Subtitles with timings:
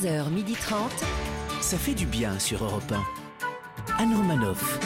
[0.00, 0.74] 11h30.
[1.60, 2.90] Ça fait du bien sur Europe
[3.98, 4.02] 1.
[4.02, 4.78] Anne Romanoff.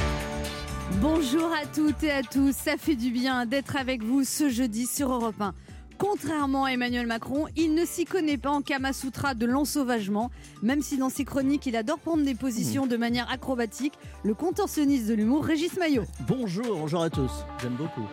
[1.01, 4.87] Bonjour à toutes et à tous, ça fait du bien d'être avec vous ce jeudi
[4.87, 5.55] sur Europe 1.
[5.99, 10.31] Contrairement à Emmanuel Macron, il ne s'y connaît pas en Kamasutra de l'ensauvagement,
[10.63, 13.95] même si dans ses chroniques il adore prendre des positions de manière acrobatique,
[14.25, 16.05] le contorsionniste de l'humour Régis Maillot.
[16.27, 17.31] Bonjour, bonjour à tous,
[17.63, 18.09] j'aime beaucoup.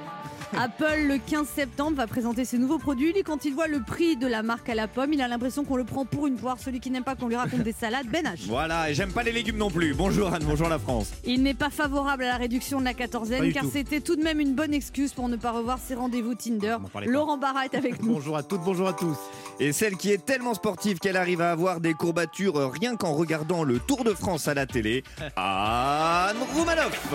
[0.58, 3.14] Apple, le 15 septembre, va présenter ses nouveaux produits.
[3.14, 5.64] Lui, quand il voit le prix de la marque à la pomme, il a l'impression
[5.64, 6.58] qu'on le prend pour une poire.
[6.60, 8.48] Celui qui n'aime pas qu'on lui raconte des salades, Ben H.
[8.48, 9.94] Voilà, et j'aime pas les légumes non plus.
[9.94, 11.12] Bonjour Anne, bonjour la France.
[11.24, 14.40] Il n'est pas favorable à la réduction de la quatorzaine, car c'était tout de même
[14.40, 16.78] une bonne excuse pour ne pas revoir ses rendez-vous Tinder.
[17.06, 18.14] Laurent Barra est avec nous.
[18.14, 19.18] Bonjour à toutes, bonjour à tous.
[19.60, 23.64] Et celle qui est tellement sportive qu'elle arrive à avoir des courbatures rien qu'en regardant
[23.64, 25.04] le Tour de France à la télé,
[25.38, 27.14] Anne Roumanoff.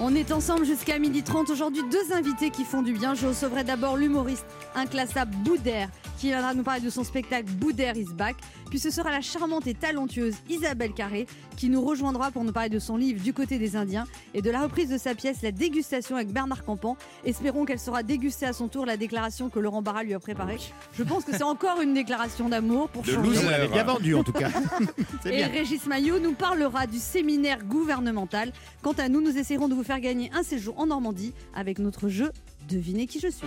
[0.00, 1.52] On est ensemble jusqu'à 12h30.
[1.52, 3.14] Aujourd'hui, deux invités qui font du bien.
[3.14, 5.88] Je recevrai d'abord l'humoriste inclassable Boudère
[6.18, 8.36] qui viendra nous parler de son spectacle Boudère is back.
[8.72, 11.26] Puis ce sera la charmante et talentueuse Isabelle Carré
[11.58, 14.50] qui nous rejoindra pour nous parler de son livre Du côté des Indiens et de
[14.50, 16.96] la reprise de sa pièce La dégustation avec Bernard Campan.
[17.26, 20.56] Espérons qu'elle sera dégustée à son tour la déclaration que Laurent Barra lui a préparée.
[20.94, 23.42] Je pense que c'est encore une déclaration d'amour pour De changer.
[23.42, 24.48] l'avait bien vendu en tout cas.
[25.26, 25.48] Et bien.
[25.48, 28.54] Régis Maillot nous parlera du séminaire gouvernemental.
[28.80, 32.08] Quant à nous, nous essaierons de vous faire gagner un séjour en Normandie avec notre
[32.08, 32.32] jeu
[32.70, 33.46] Devinez qui je suis.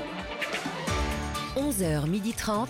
[1.57, 2.67] 11h30.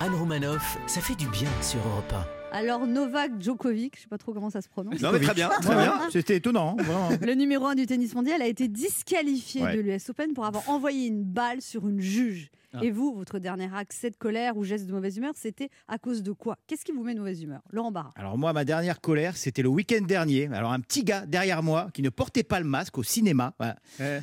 [0.00, 2.12] Anne Romanoff, ça fait du bien sur Europe
[2.52, 5.00] Alors Novak Djokovic, je sais pas trop comment ça se prononce.
[5.00, 5.94] Non mais très bien, très bien.
[6.10, 7.08] C'était étonnant, vraiment.
[7.20, 9.76] Le numéro 1 du tennis mondial a été disqualifié Ouais.
[9.76, 12.50] de l'US Open pour avoir envoyé une balle sur une juge.
[12.74, 12.84] Ah.
[12.84, 16.22] Et vous, votre dernier accès de colère ou geste de mauvaise humeur, c'était à cause
[16.22, 16.58] de quoi?
[16.66, 17.62] Qu'est-ce qui vous met de mauvaise humeur?
[17.70, 18.10] Laurent Barra.
[18.16, 20.48] Alors moi, ma dernière colère, c'était le week-end dernier.
[20.52, 23.54] Alors un petit gars derrière moi qui ne portait pas le masque au cinéma.
[23.58, 23.76] Voilà.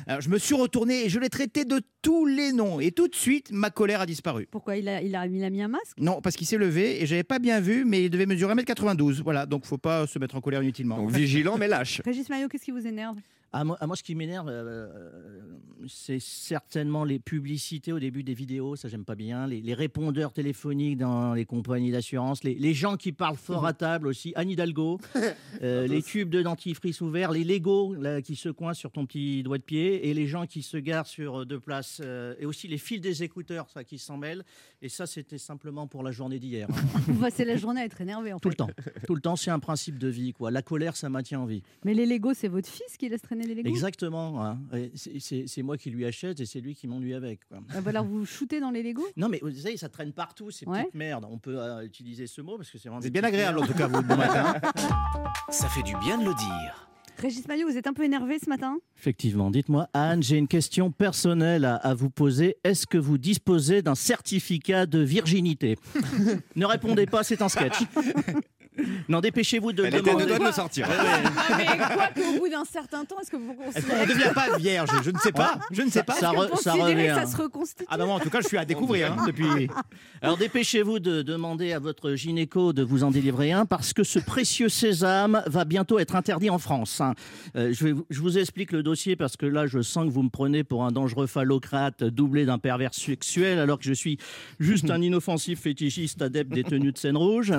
[0.06, 2.78] Alors je me suis retourné et je l'ai traité de tous les noms.
[2.80, 4.46] Et tout de suite, ma colère a disparu.
[4.50, 4.76] Pourquoi?
[4.76, 5.96] Il a, il a, il a mis un masque?
[5.98, 9.22] Non, parce qu'il s'est levé et j'avais pas bien vu, mais il devait mesurer 1m92.
[9.22, 10.96] Voilà, donc faut pas se mettre en colère inutilement.
[10.96, 12.02] Donc vigilant mais lâche.
[12.04, 13.16] Régis Maillot, qu'est-ce qui vous énerve?
[13.54, 14.88] Ah, moi, ah, moi, ce qui m'énerve, euh,
[15.86, 20.32] c'est certainement les publicités au début des vidéos, ça j'aime pas bien, les, les répondeurs
[20.32, 24.48] téléphoniques dans les compagnies d'assurance, les, les gens qui parlent fort à table aussi, Anne
[24.50, 25.00] Hidalgo,
[25.62, 29.42] euh, les tubes de dentifrice ouverts, les Legos là, qui se coincent sur ton petit
[29.42, 32.46] doigt de pied, et les gens qui se garent sur euh, deux places, euh, et
[32.46, 34.44] aussi les fils des écouteurs, ça qui s'en mêlent,
[34.80, 36.68] et ça c'était simplement pour la journée d'hier.
[36.70, 37.00] hein.
[37.08, 38.54] On va passer la journée à être énervé en Tout fait.
[38.54, 38.70] le temps,
[39.06, 40.50] tout le temps, c'est un principe de vie, quoi.
[40.50, 41.62] La colère, ça maintient en vie.
[41.84, 44.44] Mais les Legos, c'est votre fils qui laisse traîner Exactement.
[44.44, 44.58] hein.
[44.96, 47.46] C'est- moi qui lui achète et c'est lui qui m'ennuie avec.
[47.48, 47.58] quoi.
[47.74, 50.50] Ah, bah Alors vous shootez dans les Legos Non, mais vous savez, ça traîne partout,
[50.50, 50.80] ces Ouais.
[50.82, 51.26] petites merdes.
[51.30, 53.00] On peut euh, utiliser ce mot parce que c'est vraiment.
[53.02, 54.54] C'est des bien agréable en tout cas, vous, le matin.
[55.50, 56.88] Ça fait du bien de le dire.
[57.18, 58.78] Régis Maillot, vous êtes un peu énervé ce matin?
[58.98, 59.50] Effectivement.
[59.50, 62.56] Dites-moi, Anne, j'ai une question personnelle à, à vous poser.
[62.64, 65.76] Est-ce que vous disposez d'un certificat de virginité?
[66.56, 67.80] Ne répondez pas, c'est un sketch.
[69.08, 70.22] Non, dépêchez-vous de Elle était à demander.
[70.24, 70.88] deux doigts de le sortir.
[70.90, 74.32] Ah, mais quoi qu'au bout d'un certain temps, est-ce que vous Est-ce qu'on ne devient
[74.34, 75.58] pas vierge Je ne sais pas.
[75.70, 76.14] Je ne sais pas.
[76.14, 77.26] Ça que re- vous ça considérez que revient.
[77.26, 79.68] ça se reconstitue Ah bah moi, en tout cas, je suis à découvrir hein, depuis.
[80.22, 84.18] Alors dépêchez-vous de demander à votre gynéco de vous en délivrer un parce que ce
[84.18, 87.00] précieux sésame va bientôt être interdit en France.
[87.00, 87.14] hein.
[87.56, 90.10] Euh, je, vais vous- je vous explique le dossier parce que là je sens que
[90.10, 94.18] vous me prenez pour un dangereux phallocrate doublé d'un pervers sexuel alors que je suis
[94.60, 97.52] juste un inoffensif fétichiste adepte des tenues de scène rouge.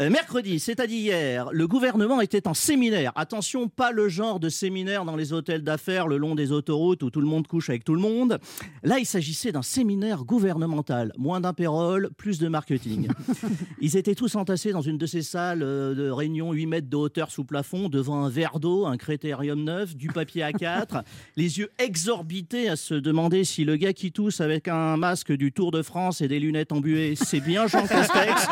[0.00, 3.12] Euh, mercredi, c'est-à-dire hier, le gouvernement était en séminaire.
[3.14, 7.10] Attention, pas le genre de séminaire dans les hôtels d'affaires le long des autoroutes où
[7.10, 8.38] tout le monde couche avec tout le monde.
[8.82, 11.12] Là, il s'agissait d'un séminaire gouvernemental.
[11.18, 13.08] Moins d'impérole, plus de marketing.
[13.82, 16.96] Ils étaient tous entassés dans une de ces salles euh, de réunion 8 mètres de
[16.96, 21.02] hauteur sous plafond, devant un verre d'eau, un critérium neuf, du papier A4,
[21.36, 25.52] les yeux exorbités à se demander si le gars qui tousse avec un masque du
[25.52, 28.46] Tour de France et des lunettes embuées, c'est bien Jean Castex.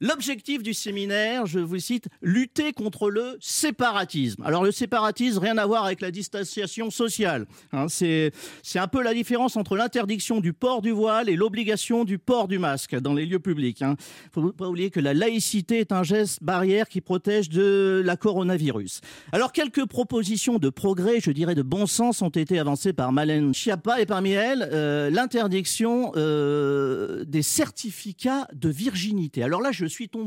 [0.00, 4.42] L'objectif du séminaire, je vous cite, lutter contre le séparatisme.
[4.44, 7.46] Alors le séparatisme, rien à voir avec la distanciation sociale.
[7.72, 7.86] hein.
[7.88, 8.32] c'est
[8.76, 12.58] un peu la différence entre l'interdiction du port du voile et l'obligation du port du
[12.58, 13.80] masque dans les lieux publics.
[13.80, 13.94] Il ne
[14.32, 19.00] faut pas oublier que la laïcité est un geste barrière qui protège de la coronavirus.
[19.32, 23.54] Alors quelques propositions de progrès, je dirais de bon sens, ont été avancées par Malène
[23.54, 29.42] Schiappa et parmi elles, euh, l'interdiction euh, des certificats de virginité.
[29.42, 30.25] Alors là, je suis tombé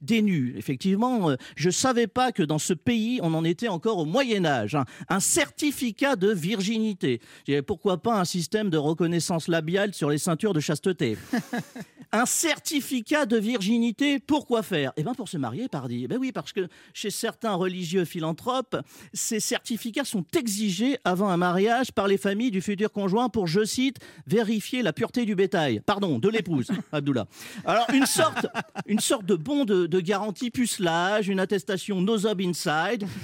[0.00, 0.54] des nues.
[0.56, 4.44] Effectivement, euh, je savais pas que dans ce pays, on en était encore au Moyen
[4.44, 4.74] Âge.
[4.74, 4.84] hein.
[5.08, 7.20] Un certificat de virginité.
[7.66, 11.16] Pourquoi pas un système de reconnaissance labiale sur les ceintures de chasteté?
[12.12, 14.92] Un certificat de virginité, pourquoi faire?
[14.96, 16.08] Eh bien pour se marier, pardi.
[16.08, 18.76] Ben oui, parce que chez certains religieux philanthropes,
[19.14, 23.64] ces certificats sont exigés avant un mariage par les familles du futur conjoint pour, je
[23.64, 25.82] cite, vérifier la pureté du bétail.
[25.86, 27.26] Pardon, de l'épouse, Abdullah.
[27.64, 28.48] Alors une sorte,
[28.86, 33.06] une sorte de bon de, de garantie pucelage, une attestation no job inside.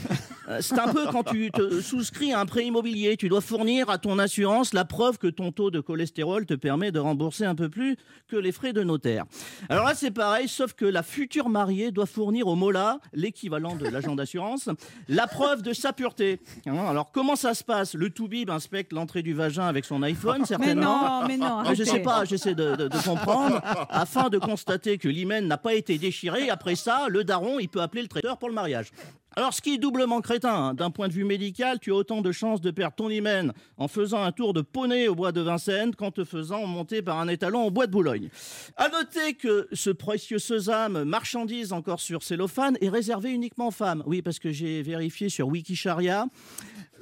[0.48, 3.16] Euh, C'est un peu quand tu te souscris à un prêt immobilier.
[3.16, 6.92] Tu dois fournir à ton assurance la preuve que ton taux de cholestérol te permet
[6.92, 7.96] de rembourser un peu plus
[8.28, 9.24] que les frais de notaire.
[9.68, 13.88] Alors là, c'est pareil, sauf que la future mariée doit fournir au MOLA, l'équivalent de
[13.88, 14.68] l'agent d'assurance,
[15.08, 16.38] la preuve de sa pureté.
[16.68, 17.94] Hein, Alors comment ça se passe?
[17.94, 21.22] Le toubib inspecte l'entrée du vagin avec son iPhone, Mais certainement.
[21.22, 21.62] non, mais non.
[21.66, 22.04] Ah, je sais arrêtez.
[22.04, 23.60] pas, j'essaie de, de- de comprendre,
[23.90, 25.98] afin de constater que l'hymen n'a pas été
[26.50, 28.90] Après ça, le daron, il peut appeler le traiteur pour le mariage.
[29.38, 32.22] Alors, ce qui est doublement crétin, hein, d'un point de vue médical, tu as autant
[32.22, 35.42] de chances de perdre ton hymen en faisant un tour de poney au bois de
[35.42, 38.30] Vincennes qu'en te faisant monter par un étalon au bois de Boulogne.
[38.78, 44.02] À noter que ce précieux sésame, marchandise encore sur cellophane, est réservé uniquement aux femmes.
[44.06, 46.28] Oui, parce que j'ai vérifié sur Wikisharia.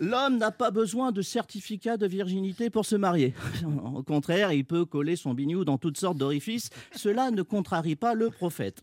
[0.01, 3.35] L'homme n'a pas besoin de certificat de virginité pour se marier.
[3.95, 6.71] Au contraire, il peut coller son bignou dans toutes sortes d'orifices.
[6.95, 8.83] Cela ne contrarie pas le prophète.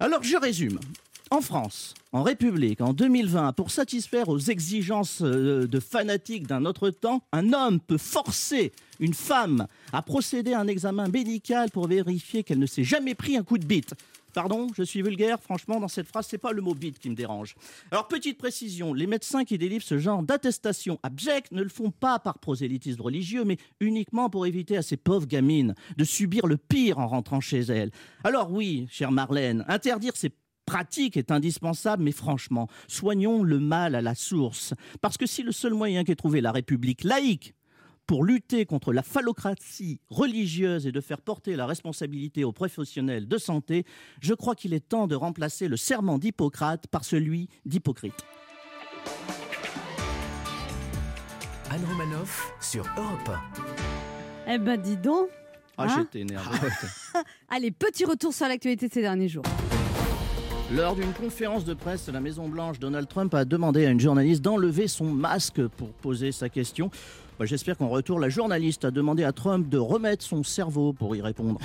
[0.00, 0.78] Alors, je résume.
[1.30, 6.90] En France, en République, en 2020, pour satisfaire aux exigences euh, de fanatiques d'un autre
[6.90, 12.44] temps, un homme peut forcer une femme à procéder à un examen médical pour vérifier
[12.44, 13.94] qu'elle ne s'est jamais pris un coup de bite.
[14.34, 17.14] Pardon, je suis vulgaire, franchement, dans cette phrase, c'est pas le mot bite qui me
[17.14, 17.54] dérange.
[17.92, 22.18] Alors, petite précision, les médecins qui délivrent ce genre d'attestation abjecte ne le font pas
[22.18, 26.98] par prosélytisme religieux, mais uniquement pour éviter à ces pauvres gamines de subir le pire
[26.98, 27.92] en rentrant chez elles.
[28.24, 30.30] Alors oui, chère Marlène, interdire ces
[30.66, 34.74] pratique est indispensable, mais franchement, soignons le mal à la source.
[35.00, 37.54] Parce que si le seul moyen qu'ait trouvé la République laïque
[38.06, 43.38] pour lutter contre la phallocratie religieuse et de faire porter la responsabilité aux professionnels de
[43.38, 43.84] santé,
[44.20, 48.24] je crois qu'il est temps de remplacer le serment d'Hippocrate par celui d'Hypocrite.
[51.70, 53.30] Anne Romanoff sur Europe
[54.46, 55.28] Eh ben, dis donc.
[55.76, 56.68] Ah, Hein j'étais énervé.
[57.48, 59.44] Allez, petit retour sur l'actualité de ces derniers jours.
[60.72, 64.40] Lors d'une conférence de presse à la Maison-Blanche, Donald Trump a demandé à une journaliste
[64.42, 66.90] d'enlever son masque pour poser sa question.
[67.38, 71.16] Bah, J'espère qu'en retour, la journaliste a demandé à Trump de remettre son cerveau pour
[71.16, 71.58] y répondre.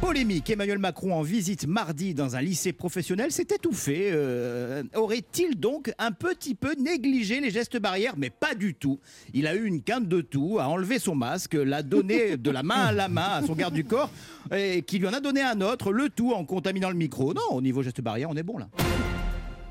[0.00, 4.10] Polémique, Emmanuel Macron en visite mardi dans un lycée professionnel s'est étouffé.
[4.12, 8.12] Euh, Aurait-il donc un petit peu négligé les gestes barrières?
[8.18, 9.00] Mais pas du tout.
[9.32, 12.62] Il a eu une quinte de tout, a enlevé son masque, l'a donné de la
[12.62, 14.10] main à la main à son garde du corps,
[14.54, 17.32] et qui lui en a donné un autre, le tout en contaminant le micro.
[17.32, 18.68] Non, au niveau gestes barrières, on est bon là.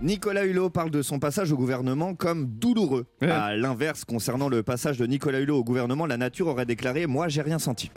[0.02, 3.06] Nicolas Hulot parle de son passage au gouvernement comme douloureux.
[3.22, 3.32] Ouais.
[3.32, 7.28] À l'inverse, concernant le passage de Nicolas Hulot au gouvernement, la nature aurait déclaré Moi,
[7.30, 7.92] j'ai rien senti.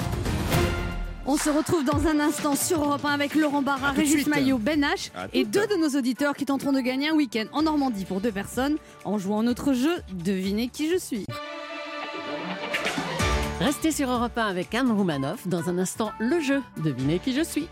[1.27, 4.27] On se retrouve dans un instant sur Europe 1 avec Laurent Barra, Régis.
[4.27, 7.63] Maillot, Ben H et deux de nos auditeurs qui tenteront de gagner un week-end en
[7.63, 11.27] Normandie pour deux personnes en jouant notre jeu Devinez qui je suis.
[13.61, 15.47] Restez sur Europe 1 avec Anne Roumanoff.
[15.49, 16.63] Dans un instant, le jeu.
[16.83, 17.69] Devinez qui je suis.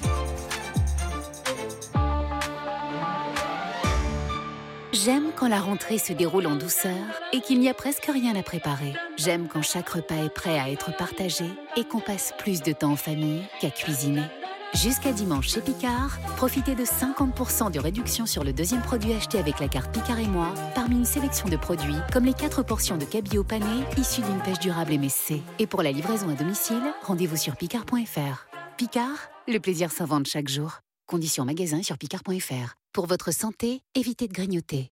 [5.04, 6.94] J'aime quand la rentrée se déroule en douceur
[7.34, 8.94] et qu'il n'y a presque rien à préparer.
[9.18, 11.44] J'aime quand chaque repas est prêt à être partagé
[11.76, 14.22] et qu'on passe plus de temps en famille qu'à cuisiner.
[14.72, 19.60] Jusqu'à dimanche chez Picard, profitez de 50% de réduction sur le deuxième produit acheté avec
[19.60, 23.04] la carte Picard et moi, parmi une sélection de produits comme les 4 portions de
[23.04, 25.42] cabillaud pané issus d'une pêche durable MSC.
[25.58, 28.46] Et pour la livraison à domicile, rendez-vous sur picard.fr.
[28.78, 30.80] Picard, le plaisir s'invente chaque jour.
[31.06, 32.76] Conditions magasin sur picard.fr.
[32.96, 34.88] Pour votre santé, évitez de grignoter.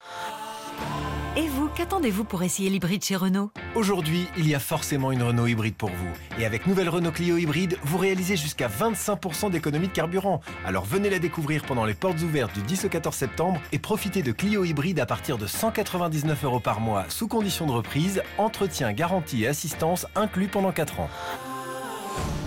[1.38, 3.50] Et vous, qu'attendez-vous pour essayer l'hybride chez Renault?
[3.74, 6.12] Aujourd'hui, il y a forcément une Renault hybride pour vous.
[6.38, 10.42] Et avec nouvelle Renault Clio hybride, vous réalisez jusqu'à 25% d'économie de carburant.
[10.66, 14.22] Alors venez la découvrir pendant les portes ouvertes du 10 au 14 septembre et profitez
[14.22, 18.92] de Clio hybride à partir de 199 euros par mois sous condition de reprise, entretien,
[18.92, 21.08] garantie et assistance inclus pendant 4 ans.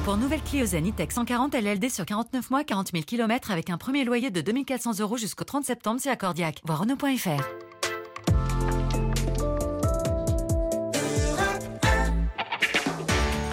[0.05, 3.77] Pour nouvelle Clio Zen E-Tech 140 LLD sur 49 mois, 40 000 km avec un
[3.77, 6.61] premier loyer de 2400 euros jusqu'au 30 septembre, c'est accordiaque.
[6.65, 7.43] Voir Renault.fr.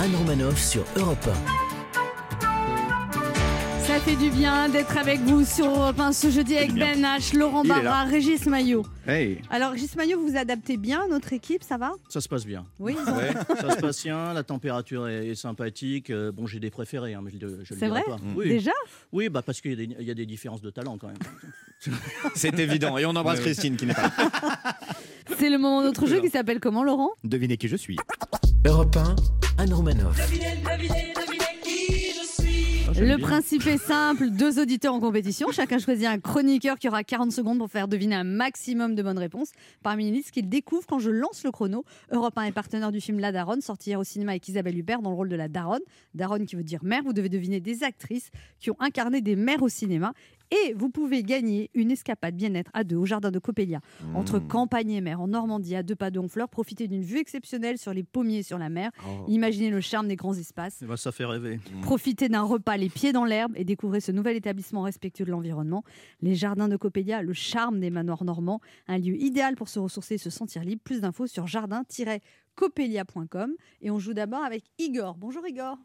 [0.00, 1.28] Anne Romanoff sur Europe
[3.94, 7.36] Ça fait du bien d'être avec vous sur Europe 1 ce jeudi avec Ben H,
[7.36, 8.84] Laurent Il est Barra, Régis Maillot.
[9.06, 9.38] Hey.
[9.50, 11.92] Alors Régis Maillot, vous vous adaptez bien à notre équipe, ça va?
[12.08, 12.66] Ça se passe bien.
[12.80, 16.10] Oui, Ouais, ça se passe bien, la température est, est sympathique.
[16.10, 18.02] Euh, bon, j'ai des préférés, hein, mais je, le- je le C'est dirai vrai?
[18.04, 18.16] pas.
[18.34, 18.72] Oui, déjà?
[19.12, 21.06] Oui bah parce qu'il y, a des- il y a des différences de talent quand
[21.08, 21.16] même.
[22.34, 22.98] C'est évident.
[22.98, 24.76] Et on embrasse Christine qui n'est pas là.
[25.38, 27.10] C'est le moment de notre jeu qui s'appelle comment Laurent?
[27.22, 27.96] Devinez qui je suis.
[28.66, 30.18] Europe 1, Anne Romanoff.
[30.32, 31.23] j'aime
[32.96, 37.32] Le principe est simple, deux auditeurs en compétition, chacun choisit un chroniqueur qui aura 40
[37.32, 39.50] secondes pour faire deviner un maximum de bonnes réponses
[39.82, 41.84] parmi les listes qu'il découvre quand je lance le chrono.
[42.12, 45.02] Europe 1 est partenaire du film La Daronne, sorti hier au cinéma avec Isabelle Huppert
[45.02, 45.82] dans le rôle de la Daronne.
[46.14, 49.62] Daronne qui veut dire mère, vous devez deviner des actrices qui ont incarné des mères
[49.62, 50.12] au cinéma.
[50.50, 53.80] Et vous pouvez gagner une escapade bien-être à deux au jardin de Coppelia,
[54.14, 56.48] entre campagne et mer, en Normandie, à deux pas de Honfleur.
[56.48, 58.90] Profitez d'une vue exceptionnelle sur les pommiers et sur la mer.
[59.06, 59.24] Oh.
[59.28, 60.80] Imaginez le charme des grands espaces.
[60.82, 61.60] Eh ben, ça fait rêver.
[61.82, 65.84] Profitez d'un repas les pieds dans l'herbe et découvrez ce nouvel établissement respectueux de l'environnement.
[66.20, 70.14] Les jardins de Coppelia, le charme des manoirs normands, un lieu idéal pour se ressourcer
[70.14, 70.82] et se sentir libre.
[70.84, 73.54] Plus d'infos sur jardin-coppelia.com.
[73.80, 75.16] Et on joue d'abord avec Igor.
[75.16, 75.78] Bonjour Igor.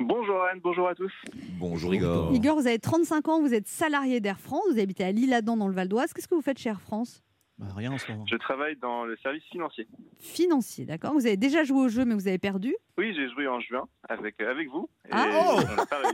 [0.00, 1.12] Bonjour Anne, bonjour à tous.
[1.58, 2.32] Bonjour Igor.
[2.34, 5.68] Igor, vous avez 35 ans, vous êtes salarié d'Air France, vous habitez à Lille-Adam dans
[5.68, 6.12] le Val d'Oise.
[6.12, 7.22] Qu'est-ce que vous faites chez Air France?
[7.58, 8.24] Bah, rien en ce moment.
[8.28, 9.86] Je travaille dans le service financier.
[10.18, 12.74] Financier, d'accord Vous avez déjà joué au jeu, mais vous avez perdu.
[12.98, 14.88] Oui, j'ai joué en juin avec, euh, avec vous.
[15.06, 15.60] et Ah, oh.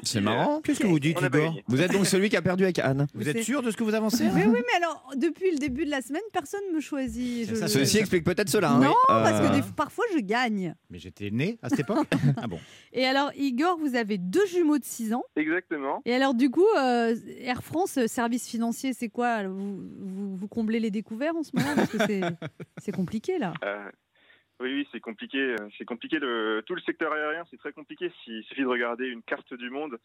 [0.03, 0.61] C'est marrant.
[0.61, 1.55] Qu'est-ce que vous dites, Igor.
[1.67, 3.07] Vous êtes donc celui qui a perdu avec Anne.
[3.15, 5.85] Vous êtes sûr de ce que vous avancez Mais oui, mais alors, depuis le début
[5.87, 7.49] de la semaine, personne ne me choisit.
[7.49, 8.73] Je- ça, Ceci explique peut-être cela.
[8.73, 8.81] hein.
[8.81, 10.75] Non, parce que Euh, des- parfois je gagne.
[10.91, 12.07] Mais j'étais né à cette époque.
[12.37, 12.59] ah bon.
[12.93, 15.25] Et alors, Igor, vous avez deux jumeaux de 6 ans.
[15.37, 16.03] Exactement.
[16.05, 19.45] Et alors, du coup, euh, Air France, euh, service financier, c'est quoi?
[19.49, 20.91] Vous, vous, vous comblez les
[21.37, 22.21] en ce moment Parce que c'est-
[22.79, 23.53] c'est compliqué, là.
[23.65, 23.91] Euh,
[24.61, 25.39] oui, oui, c'est compliqué.
[25.39, 26.19] euh, C'est compliqué.
[26.19, 28.11] Le, tout le secteur aérien, c'est très compliqué.
[28.27, 29.99] Il suffit de regarder une carte du monde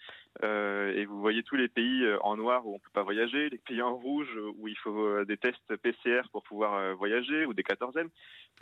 [0.43, 3.49] euh, et vous voyez tous les pays euh, en noir où on peut pas voyager,
[3.49, 7.63] les pays en rouge où il faut des tests PCR pour pouvoir voyager ou des
[7.63, 8.07] 14e.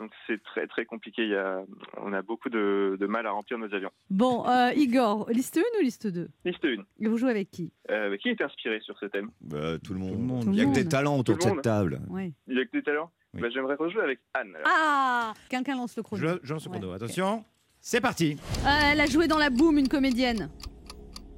[0.00, 1.22] Donc c'est très très compliqué.
[1.22, 1.62] Il y a,
[1.98, 3.90] on a beaucoup de, de mal à remplir nos avions.
[4.10, 6.82] Bon, euh, Igor, liste 1 ou liste 2 Liste 1.
[7.00, 7.72] Et vous jouez avec qui?
[7.90, 9.30] Euh, qui est inspiré sur ce thème?
[9.40, 10.10] Bah, tout le monde.
[10.12, 10.44] Tout le monde.
[10.44, 12.00] Tout Il le y a que des talents autour de cette table.
[12.08, 12.32] Ouais.
[12.48, 13.10] Il y a que des talents?
[13.34, 13.40] Oui.
[13.42, 14.54] Bah, J'aimerais rejouer avec Anne.
[14.56, 14.66] alors.
[14.68, 16.22] Ah Quelqu'un lance le chrono.
[16.22, 16.92] Je, je lance le chrono.
[16.92, 17.44] Attention.
[17.80, 18.38] C'est parti.
[18.64, 20.48] Euh, elle a joué dans La Boom, une comédienne.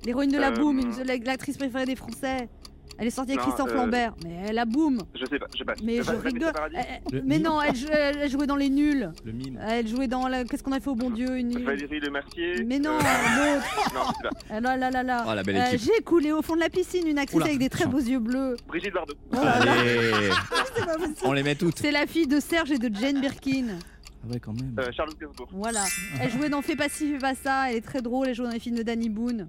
[0.04, 2.48] L'héroïne de La Euh, Boom, une- l'actrice préférée des Français.
[2.98, 4.14] Elle est sortie avec Non, Christophe euh, Lambert.
[4.24, 5.74] Mais La Boom Je sais pas, je sais pas.
[5.84, 6.52] Mais Euh, je rigole.
[6.72, 6.78] Elle-
[7.12, 7.46] elle- Le mais mime.
[7.46, 9.10] non, elle, jou- elle jouait dans Les Nuls.
[9.24, 9.60] Le mime.
[9.68, 10.44] Elle jouait dans la...
[10.44, 11.62] Qu'est-ce qu'on a fait au bon Dieu une...
[11.62, 12.64] Valérie Le Mercier.
[12.64, 13.66] Mais non, euh, l'autre.
[13.94, 14.30] non, je sais pas.
[14.50, 15.24] Ah là là là là.
[15.28, 15.90] Oh, la belle Euh, équipe.
[15.96, 18.18] J'ai coulé au fond de la piscine une actrice Oula, avec des très beaux yeux
[18.20, 18.56] bleus.
[18.66, 19.14] Brigitte Bardot.
[19.32, 19.72] Oh là là,
[21.24, 21.78] on les met toutes.
[21.78, 23.66] C'est la fille de Serge et de Jane Birkin.
[24.28, 24.74] Ah ouais, quand même.
[24.78, 25.48] Euh, Charlotte Gainsbourg.
[25.52, 25.84] Voilà.
[26.20, 27.70] Elle jouait dans Fais pas ci, fais pas ça.
[27.70, 28.28] Elle est très drôle.
[28.28, 29.48] Elle jouait dans les films de Danny Boone.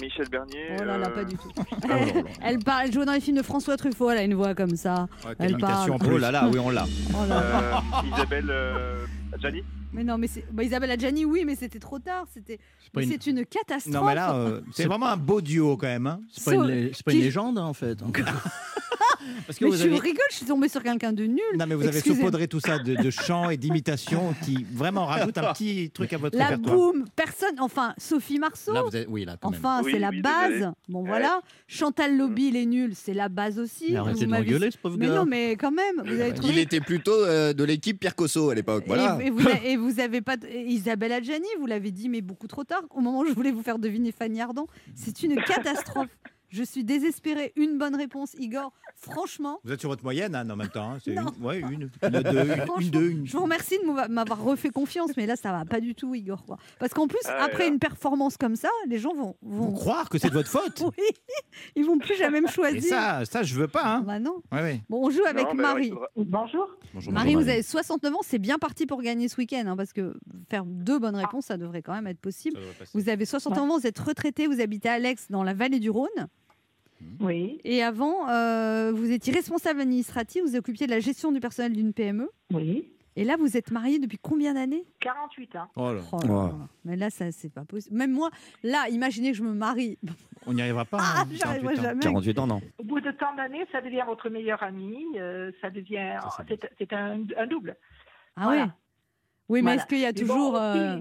[0.00, 0.76] Michel Bernier.
[0.80, 1.50] Oh là là, euh, pas du tout.
[1.90, 1.96] Ah.
[2.42, 4.10] Elle, parle, elle jouait dans les films de François Truffaut.
[4.10, 5.06] Elle a une voix comme ça.
[5.26, 5.90] Ouais, Elle parle.
[6.10, 6.84] Oh là là, oui, on l'a.
[7.14, 7.72] Oh euh,
[8.14, 9.04] Isabelle euh,
[9.40, 9.62] Gianni.
[9.92, 10.46] Mais non, mais c'est.
[10.50, 12.24] bah, Isabelle Adjani, oui, mais c'était trop tard.
[12.32, 12.58] C'était.
[12.96, 13.94] une- C'est une catastrophe.
[13.94, 16.06] Non mais là, euh, c'est vraiment un beau duo quand même.
[16.06, 16.20] hein.
[16.30, 17.98] C'est pas, So- une légende, hein, en fait.
[19.46, 19.98] Parce que Mais vous je avez.
[19.98, 21.40] rigole, je suis tombée sur quelqu'un de nul.
[21.58, 25.36] Non mais vous avez saupoudré tout ça de, de chant et d'imitation qui vraiment rajoute
[25.38, 26.76] un petit truc à votre La répertoire.
[26.76, 27.54] boum, personne.
[27.58, 28.72] Enfin, Sophie Marceau.
[28.72, 29.60] Là, vous êtes- Oui, là, quand même.
[29.60, 30.52] Enfin, Oui, c'est la oui, base.
[30.52, 30.70] désolé.
[30.88, 31.08] Bon, Ouais.
[31.08, 31.40] voilà.
[31.66, 33.86] Chantal Lobby, il est nul, c'est la base aussi.
[33.88, 35.14] Mais Vous arrêtez de m'avez- m'engueuler, ce pauvre Mais gars.
[35.14, 36.52] non, mais quand même, vous avez trouvé.
[36.52, 38.84] Il était plutôt euh, de l'équipe Pierre Cosso à l'époque.
[38.86, 39.18] Voilà.
[39.20, 40.36] Et, et vous, a- et vous avez pas
[40.66, 42.82] Isabelle Adjani, vous l'avez dit, mais beaucoup trop tard.
[42.90, 46.08] Au moment où je voulais vous faire deviner Fanny Ardant, c'est une catastrophe.
[46.52, 47.52] Je suis désespérée.
[47.56, 48.72] Une bonne réponse, Igor.
[48.94, 50.92] Franchement, Vous êtes sur votre moyenne Anne en même temps.
[50.92, 50.98] hein.
[51.02, 51.32] C'est Non.
[51.38, 53.26] une, ouais, une, une, deux, une, deux, une.
[53.26, 56.44] je vous remercie de m'avoir- refait confiance, mais là, ça va pas du tout, Igor.
[56.44, 56.58] quoi.
[56.78, 57.72] Parce qu'en plus, Ah, après là.
[57.72, 60.82] une performance comme ça, les gens vont, Vous vont, croire que c'est de votre faute
[60.98, 61.04] oui,
[61.74, 62.82] ils vont plus jamais me Et choisir.
[62.90, 63.84] ça, ça je veux pas.
[63.96, 64.00] Hein.
[64.02, 64.42] Bah non.
[64.52, 64.82] Ouais, ouais.
[64.90, 65.88] Bon, on joue avec Non, Marie.
[65.90, 66.68] faudra- Bonjour.
[66.94, 67.44] Bonjour, Marie, Marie.
[67.44, 70.14] vous avez 69 ans, c'est bien parti pour gagner ce week-end, hein, parce que
[70.50, 72.58] faire deux bonnes réponses, ça devrait quand même être possible.
[72.94, 75.88] Vous avez 69 ans, vous êtes retraité, vous habitez à Alex, dans la vallée du
[75.90, 76.08] Rhône.
[77.20, 81.72] Oui, Et avant, euh, vous étiez responsable administratif, vous occupiez de la gestion du personnel
[81.72, 82.28] d'une PME.
[82.52, 82.88] oui.
[83.14, 84.86] Et là, vous êtes marié depuis combien d'années?
[85.00, 85.66] 48 ans.
[85.76, 86.54] Oh là, Oh là là.
[86.86, 87.94] Mais là, ça, c'est pas possible.
[87.94, 88.30] Même moi,
[88.62, 89.98] là, imaginez que je me marie.
[90.46, 90.96] on n'y arrivera pas.
[90.98, 91.82] Ah, hein, j'arriverai 48 ans.
[91.82, 92.00] jamais.
[92.00, 92.62] 48 ans, non.
[92.78, 95.04] Au bout de tant d'années, ça devient votre meilleur ami.
[95.18, 96.16] euh, ça devient.
[96.78, 97.76] C'est un, un double.
[98.36, 98.62] Ah Voilà.
[98.64, 98.70] ouais
[99.50, 99.76] Oui, mais Voilà.
[99.82, 100.56] est-ce qu'il y a Mais toujours.
[100.56, 100.96] euh,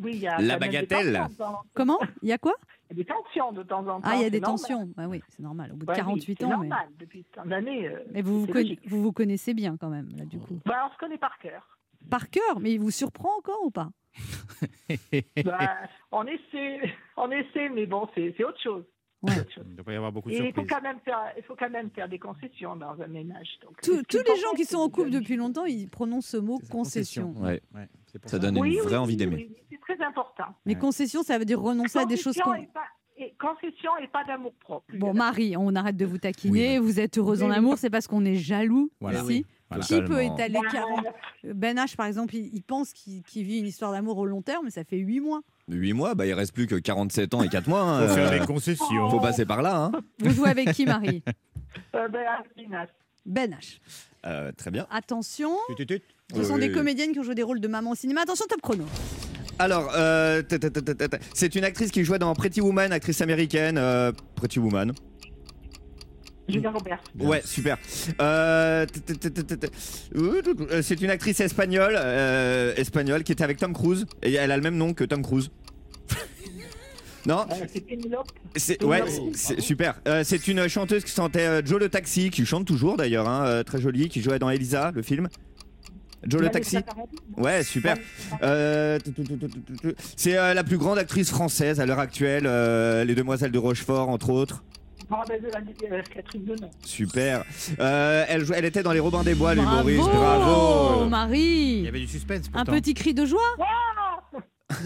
[0.00, 1.26] Oui, il y a La bagatelle.
[1.74, 1.98] Comment?
[2.22, 2.54] Il y a quoi?
[2.90, 4.00] Il y a des tensions de temps en temps.
[4.04, 4.58] Ah, il y a c'est des normal.
[4.60, 4.88] tensions.
[4.96, 5.72] Ah oui, c'est normal.
[5.72, 6.48] Au bout de Ouais, oui, 48 c'est ans.
[6.48, 6.68] Mais...
[6.68, 6.88] normal.
[6.98, 7.88] Depuis tant d'années.
[7.88, 8.88] euh, mais vous vous, c'est conna- logique.
[8.88, 10.58] vous vous connaissez bien quand même, là, du coup.
[10.64, 11.78] Bah, on se connaît par cœur.
[12.10, 13.90] Par cœur, mais il vous surprend encore ou pas?
[15.44, 15.76] Bah,
[16.12, 16.80] on essaie,
[17.16, 18.84] on essaie, mais bon, c'est c'est autre chose.
[19.22, 19.32] Ouais.
[19.34, 19.64] C'est autre chose.
[19.68, 20.68] Il doit pas y avoir beaucoup de Et il faut surprises.
[20.70, 23.48] quand même faire, il faut quand même faire des concessions dans un ménage.
[23.62, 26.28] Donc, Tous est les gens qui sont en c'est couple de- depuis longtemps, ils prononcent
[26.28, 27.32] ce mot C'est ça, concession.
[27.36, 27.60] Ouais.
[27.74, 27.78] C'est
[28.12, 28.38] Ça ça.
[28.38, 29.48] donne Oui, une vraie oui, envie d'aimer.
[29.50, 30.44] oui, c'est très important.
[30.66, 30.80] Mais Ouais.
[30.80, 32.54] concession, ça veut dire renoncer à des choses Concession qu'on.
[32.62, 32.80] et pas-
[33.20, 34.86] et concession et pas d'amour propre.
[34.94, 36.78] Bon, Marie, on arrête de vous taquiner.
[36.78, 39.24] Oui, Vous êtes heureuse en amour, c'est parce qu'on est jaloux Voilà.
[39.24, 39.44] aussi.
[39.70, 39.84] Voilà.
[39.84, 41.06] Qui peut étaler Bah, 40
[41.42, 44.64] Ben H, par exemple, il, il pense qu'il vit une histoire d'amour au long terme,
[44.64, 45.40] mais ça fait 8 mois.
[45.68, 47.82] 8 mois, bah, il reste plus que 47 ans et 4 mois.
[47.82, 49.10] hein, Faut faire euh, des concessions.
[49.10, 49.76] Faut passer par là.
[49.76, 49.92] hein.
[50.20, 51.22] Vous jouez avec qui, Marie
[51.94, 52.86] Euh, ben, Alpinas.
[53.26, 53.78] Ben H.
[54.26, 54.86] Euh, très bien.
[54.90, 56.02] Attention, Tut, tut, tut.
[56.34, 58.22] Ce sont des comédiennes qui ont joué des rôles de maman au cinéma.
[58.22, 58.84] Attention, top chrono.
[59.58, 61.18] Alors, euh, ta, ta, ta, ta, ta, ta.
[61.34, 63.76] c'est une actrice qui jouait dans Pretty Woman, actrice américaine.
[63.78, 64.92] euh, Pretty Woman.
[66.48, 67.00] Julia Roberts.
[67.18, 67.76] Ouais, super.
[68.22, 69.66] Euh, ta, ta, ta, ta, ta.
[70.16, 74.56] Euh, C'est une actrice espagnole, euh, espagnole qui était avec Tom Cruise et elle a
[74.56, 75.50] le même nom que Tom Cruise.
[77.26, 78.32] non, Euh, c'est Penelope.
[78.56, 79.02] c'est ouais,
[79.34, 80.00] c'est super.
[80.06, 83.44] Euh, c'est une chanteuse qui chantait euh, Joe le taxi, qui chante toujours d'ailleurs, hein,
[83.46, 85.28] euh, très jolie, qui jouait dans Elisa, le film.
[86.26, 86.78] Joe le taxi.
[87.36, 87.96] Ouais, super.
[88.42, 88.98] Euh,
[90.16, 94.08] C'est euh, la plus grande actrice française à l'heure actuelle, euh, les Demoiselles de Rochefort
[94.08, 94.64] entre autres.
[96.84, 97.44] Super.
[97.78, 100.14] Euh, elle, elle était dans les Robins des Bois, Bravo, l'humoriste.
[100.16, 101.04] Bravo.
[101.08, 101.78] Marie.
[101.78, 102.72] Il y avait du suspense Un pourtant.
[102.72, 103.40] petit cri de joie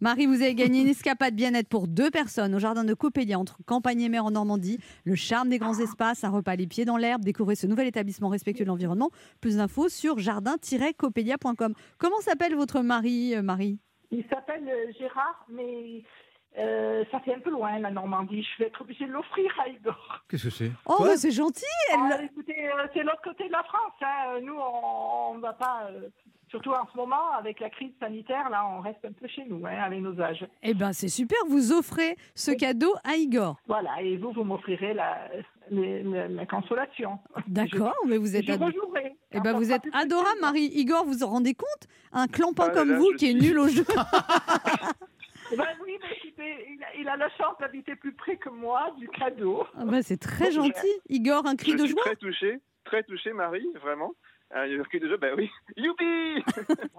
[0.00, 3.58] Marie, vous avez gagné une escapade bien-être pour deux personnes au jardin de Copélia entre
[3.66, 4.78] Campagne et Mer en Normandie.
[5.04, 7.24] Le charme des grands espaces, un repas les pieds dans l'herbe.
[7.24, 9.10] Découvrez ce nouvel établissement respectueux de l'environnement.
[9.40, 11.74] Plus d'infos sur jardin-copélia.com.
[11.98, 13.80] Comment s'appelle votre mari, euh, Marie?
[14.12, 16.04] Il s'appelle euh, Gérard, mais
[16.58, 18.44] euh, ça fait un peu loin, la Normandie.
[18.56, 20.22] Je vais être obligée de l'offrir à Igor.
[20.30, 20.70] Qu'est-ce que c'est?
[20.86, 23.92] Oh, bah, c'est gentil Ah, écoutez, euh, c'est l'autre côté de la France.
[24.02, 24.38] hein.
[24.44, 25.88] Nous, on ne va pas...
[25.90, 26.08] euh,
[26.50, 29.64] Surtout en ce moment, avec la crise sanitaire, là, on reste un peu chez nous,
[29.66, 30.46] hein, avec nos âges.
[30.62, 33.60] Eh ben, c'est super, vous offrez ce cadeau à Igor.
[33.66, 35.28] Voilà, et vous, vous m'offrirez la,
[35.70, 37.18] la, la consolation.
[37.46, 39.14] D'accord, mais vous êtes Je rejouerai.
[39.32, 40.70] Eh ben, vous êtes adorable, Marie.
[40.72, 41.86] Igor, vous vous rendez compte?
[42.12, 43.84] Un clampin Ah comme là, vous je qui est nul au jeu.
[45.56, 45.96] Ben oui,
[46.36, 49.64] mais il, a, il a la chance d'habiter plus près que moi du cadeau.
[49.74, 50.86] Ah bah, c'est très gentil.
[51.08, 52.02] Igor, un cri Je de suis joie?
[52.04, 54.12] très touché, très touché, Marie, vraiment.
[54.54, 55.50] Un cri de jeu, bah oui.
[55.76, 56.04] Youpi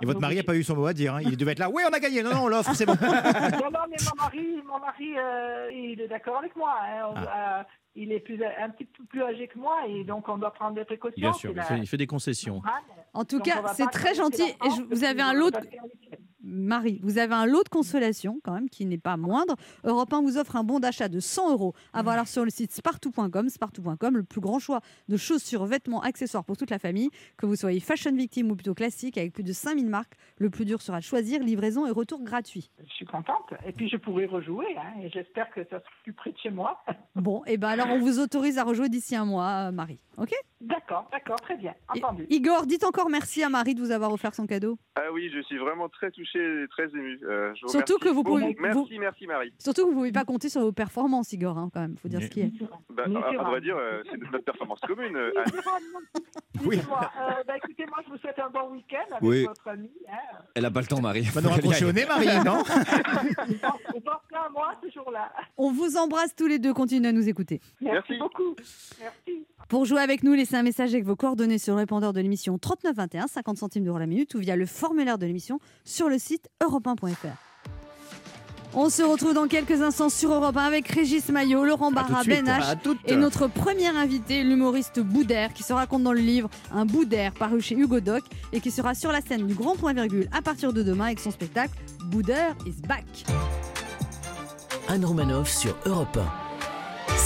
[0.01, 1.15] Et votre mari n'a pas eu son mot à dire.
[1.15, 1.21] hein.
[1.23, 1.69] Il devait être là.
[1.69, 2.21] Oui, on a gagné.
[2.21, 2.93] Non, non, on l'offre, c'est bon.
[3.01, 6.75] non, non, mais mon mari, mon mari euh, il est d'accord avec moi.
[6.79, 7.07] hein.
[7.09, 7.59] On- Ah.
[7.59, 7.63] euh,
[7.95, 10.75] il est plus, un petit peu plus âgé que moi et donc on doit prendre
[10.75, 11.19] des précautions.
[11.19, 12.61] Bien sûr, C'est il la- fait, il fait des concessions.
[13.13, 14.43] En tout Donc, cas, va c'est pas très gentil.
[14.43, 15.49] Et vous avez un lot.
[16.49, 19.55] Marie, vous avez un lot de consolation quand même qui n'est pas moindre.
[19.83, 22.71] Europe 1 vous offre un bon d'achat de 100 euros à voir sur le site
[22.71, 23.49] spartou.com.
[23.49, 27.09] Spartou.com, le plus grand choix de chaussures, vêtements, accessoires pour toute la famille.
[27.37, 30.65] Que vous soyez fashion victime ou plutôt classique, avec plus de 5000 marques, le plus
[30.65, 32.71] dur sera de choisir, livraison et retour gratuit.
[32.83, 33.53] Je suis contente.
[33.65, 36.49] Et puis je pourrai rejouer hein, et j'espère que ça sera plus près de chez
[36.49, 36.83] moi.
[37.15, 39.99] Bon, et ben alors on vous autorise à rejouer d'ici un mois, euh, Marie.
[40.17, 40.31] Ok?
[40.61, 41.73] D'accord, d'accord, très bien.
[41.89, 42.25] Entendu.
[42.29, 44.77] Igor, dites encore merci à Marie de vous avoir offert son cadeau.
[44.95, 47.19] Ah oui, je suis vraiment très touché et très ému.
[47.23, 48.55] Euh, je vous Surtout que vous pouvez-.
[48.59, 49.53] Merci, vous- merci Marie.
[49.59, 51.95] Surtout que vous ne pouvez pas compter sur vos performances, Igor, hein, quand même.
[51.97, 52.51] faut dire ce qui est.
[52.89, 55.15] Bah, à, à vrai dire, euh, c'est notre performance commune.
[55.15, 55.51] euh, Anne.
[56.65, 56.77] Oui.
[56.79, 59.45] Euh, bah, écoutez, moi je vous souhaite un bon week-end avec Oui.
[59.45, 59.89] votre ami.
[60.11, 60.37] Hein.
[60.55, 61.21] Elle a pas le temps, Marie.
[61.21, 62.63] Va nous raccrocher au nez, Marie, non
[63.95, 65.31] On pense plein à moi ce jour-là.
[65.57, 66.73] On vous embrasse tous les deux.
[66.73, 67.59] Continuez à nous écouter.
[67.81, 68.55] Merci, beaucoup.
[68.99, 69.45] Merci.
[69.69, 72.57] Pour jouer avec nous, laissez un message avec vos coordonnées sur le répondeur de l'émission
[72.57, 76.49] 3921, 50 centimes d'euros la minute, ou via le formulaire de l'émission sur le site
[76.59, 77.27] europe1.fr.
[78.73, 82.23] On se retrouve dans quelques instants sur Europe 1 avec Régis Maillot, Laurent Barra.
[82.23, 86.87] Ben H et notre premier invité, l'humoriste Boudère, qui se raconte dans le livre Un
[86.87, 90.29] Boudère paru chez Hugo Doc et qui sera sur la scène du Grand Point Virgule
[90.31, 91.73] à partir de demain avec son spectacle
[92.05, 93.05] Boudère is back.
[94.87, 96.48] Anne Romanoff sur Europe 1.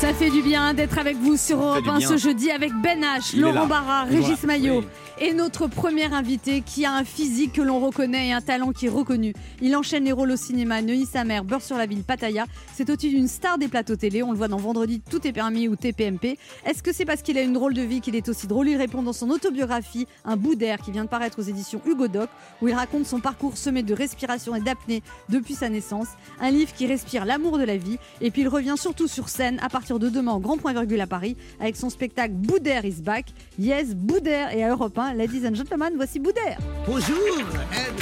[0.04, 2.10] Ça fait du bien d'être avec vous sur Europe du 1 bien.
[2.10, 3.68] ce jeudi avec Ben H, Il Laurent.
[3.68, 4.44] Barra, Régis.
[4.44, 4.88] Maillot Oui.
[5.20, 8.88] Et notre premier invité qui a un physique que l'on reconnaît et un talent qui
[8.88, 9.34] est reconnu.
[9.62, 12.46] Il enchaîne les rôles au cinéma, Neuilly sa mère, Beurre sur la ville, Pattaya.
[12.74, 14.24] C'est au-dessus d'une star des plateaux télé.
[14.24, 16.38] On le voit dans Vendredi, Tout est permis ou TPMP.
[16.66, 18.70] Est-ce que c'est parce qu'il a une drôle de vie qu'il est aussi drôle?
[18.70, 22.30] Il répond dans son autobiographie, Un bout qui vient de paraître aux éditions Hugo Doc,
[22.62, 26.08] où il raconte son parcours semé de respiration et d'apnée depuis sa naissance.
[26.40, 27.98] Un livre qui respire l'amour de la vie.
[28.22, 31.02] Et puis il revient surtout sur scène à partir de demain au Grand Point Virgule
[31.02, 33.26] à Paris avec son spectacle Boudère is back.
[33.60, 35.03] Yes, Boudère et à Europe 1.
[35.12, 36.58] Ladies and gentlemen, voici Boudère.
[36.88, 37.18] Bonjour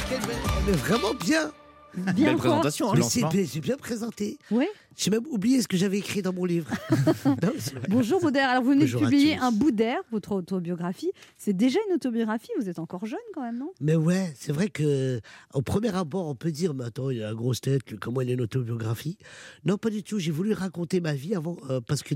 [0.08, 0.36] quelle belle-
[0.66, 1.50] elle est vraiment bien
[1.94, 2.94] Bien Belle quoi présentation, hein.
[2.96, 4.38] Mais c'est bien présenté.
[4.50, 4.66] Oui.
[4.96, 6.70] J'ai même oublié ce que j'avais écrit dans mon livre.
[7.24, 7.52] Non.
[7.88, 8.48] Bonjour Boudère.
[8.48, 11.10] Alors vous venez Bonjour de publier un Boudère, votre autobiographie.
[11.38, 12.50] C'est déjà une autobiographie.
[12.58, 13.72] Vous êtes encore jeune quand même, non?
[13.80, 15.20] Mais ouais, c'est vrai que
[15.54, 18.30] au premier abord, on peut dire, mais attends, il a la grosse tête, comment il
[18.30, 19.18] est une autobiographie?
[19.64, 20.18] Non, pas du tout.
[20.18, 22.14] J'ai voulu raconter ma vie avant, euh, parce que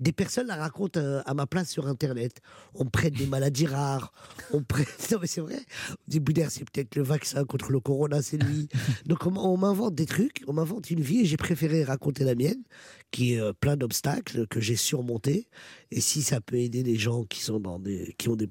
[0.00, 2.40] des personnes la racontent euh, à ma place sur Internet.
[2.74, 4.12] On prête des maladies rares.
[4.52, 4.88] On prête...
[5.12, 5.58] Non, mais c'est vrai.
[5.90, 8.68] On dit, Boudère, c'est peut-être le vaccin contre le corona, c'est lui.
[9.06, 12.24] Donc on, on m'invente des trucs, on m'invente une vie, et j'ai préféré raconter raconter
[12.24, 12.62] la mienne,
[13.10, 15.48] qui est euh, plein d'obstacles que j'ai surmontés.
[15.90, 18.48] Et si ça peut aider les gens qui sont dans des, qui ont des,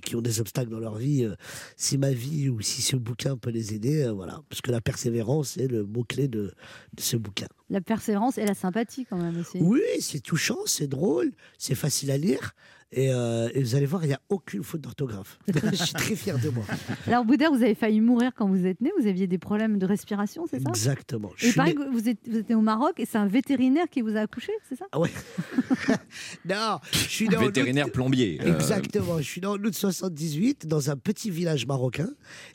[0.00, 1.34] qui ont des obstacles dans leur vie, euh,
[1.76, 4.40] si ma vie ou si ce bouquin peut les aider, euh, voilà.
[4.48, 6.52] Parce que la persévérance est le mot clé de,
[6.94, 7.48] de ce bouquin.
[7.70, 9.58] La persévérance et la sympathie quand même aussi.
[9.60, 12.54] Oui, c'est touchant, c'est drôle, c'est facile à lire.
[12.96, 15.38] Et, euh, et vous allez voir, il n'y a aucune faute d'orthographe.
[15.72, 16.64] Je suis très fier de moi.
[17.08, 18.90] Alors Boudère, vous avez failli mourir quand vous êtes né.
[19.00, 20.68] Vous aviez des problèmes de respiration, c'est ça?
[20.68, 21.32] Exactement.
[21.36, 23.18] Je Et il suis paraît né- vous êtes, vous êtes né au Maroc et c'est
[23.18, 24.86] un vétérinaire qui vous a accouché, c'est ça?
[24.92, 25.10] Ah ouais.
[26.48, 28.38] non, je suis né Vétérinaire août- plombier.
[28.42, 29.18] euh, Exactement.
[29.18, 32.08] Je suis né en août 78 dans un petit village marocain.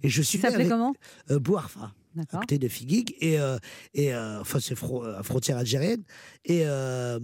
[0.03, 0.93] Et je suis Ça né s'appelait avec comment?
[1.31, 1.93] euh, Bouarfa.
[2.33, 3.15] À côté de Figuig.
[3.21, 3.57] Et, euh,
[3.93, 6.03] et euh, enfin, c'est fro- frontière algérienne.
[6.45, 7.19] Et, euh,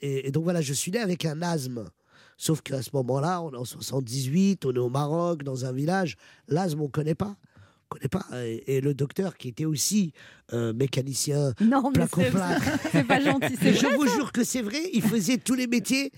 [0.00, 1.84] et, et donc voilà, je suis né avec un asthme.
[2.36, 6.16] Sauf qu'à ce moment-là, on est en 78, on est au Maroc, dans un village.
[6.48, 7.36] L'asthme, on ne connaît pas.
[7.88, 8.26] On connaît pas.
[8.44, 10.12] Et, et le docteur, qui était aussi
[10.52, 12.62] euh, mécanicien, Non, mais plaque.
[12.92, 14.80] c'est pas gentil, c'est Je vous jure que c'est vrai.
[14.92, 16.10] Il faisait tous les métiers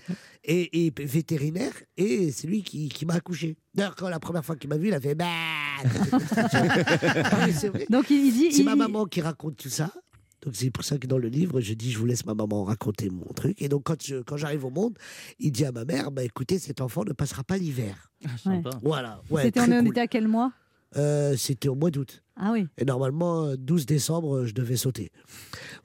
[0.43, 1.73] et, et vétérinaire.
[1.95, 3.55] Et c'est lui qui, qui m'a accouché.
[3.75, 5.25] D'ailleurs, quand la première fois qu'il m'a vu, il a fait bah.
[6.35, 7.85] Ah c'est vrai.
[7.89, 8.51] Donc il, il dit.
[8.51, 9.91] C'est il- ma maman qui raconte tout ça.
[10.41, 12.63] Donc c'est pour ça que dans le livre, je dis, je vous laisse ma maman
[12.63, 13.61] raconter mon truc.
[13.61, 14.97] Et donc quand, je- quand j'arrive au monde,
[15.39, 18.09] il dit à ma mère, bah écoutez, cet enfant ne passera pas l'hiver.
[18.41, 18.69] sympa.
[18.81, 19.21] Voilà.
[19.29, 19.87] Ouais, C'était on cool.
[19.89, 20.51] était à quel mois?
[20.97, 22.23] Euh, C'était au mois d'août.
[22.41, 22.67] Ah oui.
[22.77, 25.11] Et normalement, euh, 12 décembre, je devais sauter.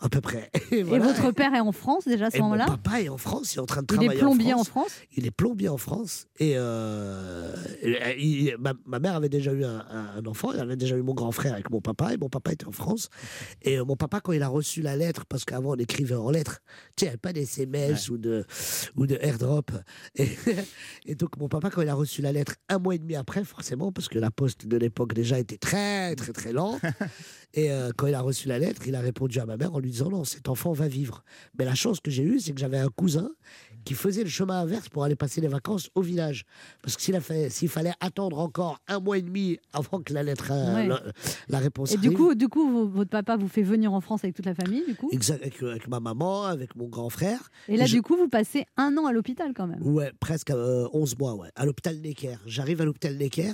[0.01, 0.51] À peu près.
[0.71, 2.67] Et, votre père est en France déjà à ce Et mon moment-là?
[2.67, 4.65] papa est en France, il est en train de Il travailler est plombier en en
[4.65, 4.93] France?
[5.17, 6.27] Il est plombier en France.
[6.39, 7.55] Et euh,
[8.19, 9.85] il- ma, ma mère avait déjà eu un,
[10.17, 12.53] un enfant, elle avait déjà eu mon grand frère avec mon papa, et mon papa
[12.53, 13.09] était en France.
[13.63, 16.31] Et euh, mon papa, quand il a reçu la lettre, parce qu'avant on écrivait en
[16.31, 16.61] lettres,
[16.97, 18.45] tu sais, pas d'SMS ou, de,
[18.97, 19.71] ou de airdrop.
[21.07, 23.45] Et donc mon papa, quand il a reçu la lettre un mois et demi après,
[23.45, 26.95] forcément, parce que la poste de l'époque déjà était très, très, très lente.
[27.57, 29.79] Et euh, quand il a reçu la lettre, il a répondu à ma mère en
[29.79, 31.23] lui disant non, cet enfant va vivre.
[31.59, 33.31] Mais la chance que j'ai eue, c'est que j'avais un cousin
[33.85, 36.45] qui faisait le chemin inverse pour aller passer les vacances au village.
[36.83, 37.03] Parce que
[37.51, 40.89] s'il fallait attendre encore un mois et demi avant que la lettre, euh, Ouais.
[40.89, 41.03] la,
[41.49, 44.01] la réponse Et du arrive, coup, du coup, vo- votre papa vous fait venir en
[44.01, 45.11] France avec toute la famille, du coup?
[45.13, 47.51] exact, avec, avec ma maman, avec mon grand frère.
[47.69, 49.83] Et là, du coup, vous passez un an à l'hôpital quand même?
[49.83, 51.51] Ouais, presque euh, 11 mois, ouais.
[51.55, 52.37] À l'hôpital Necker.
[52.47, 53.53] J'arrive à l'hôpital Necker,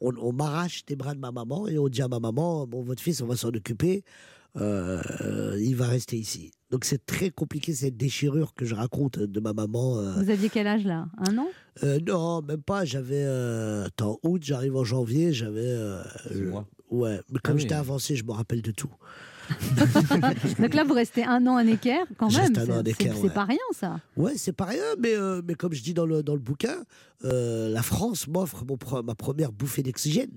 [0.00, 2.82] on, on m'arrache des bras de ma maman et on dit à ma maman, bon,
[2.82, 4.04] votre fils, on va s'en occuper,
[4.56, 6.52] euh, il va rester ici.
[6.70, 9.98] Donc c'est très compliqué cette déchirure que je raconte de ma maman.
[10.00, 10.14] euh.
[10.22, 11.06] Vous aviez quel âge là?
[11.18, 11.46] Un an?
[11.82, 13.24] Euh, non, même pas, j'avais...
[13.24, 15.60] Euh, attends, août, j'arrive en janvier, j'avais...
[15.66, 16.44] euh, je-
[16.90, 17.60] Ouais, mais comme Ah oui.
[17.62, 18.90] j'étais avancé, je me rappelle de tout.
[20.58, 22.54] Donc là, vous restez un an à Necker quand même.
[23.14, 23.30] C'est- ouais.
[23.30, 24.00] pas rien ça.
[24.16, 26.76] Ouais, c'est pas rien, mais, euh, mais comme je dis dans le, dans le bouquin,
[27.24, 28.64] euh, la France m'offre
[29.02, 30.30] ma première bouffée d'oxygène.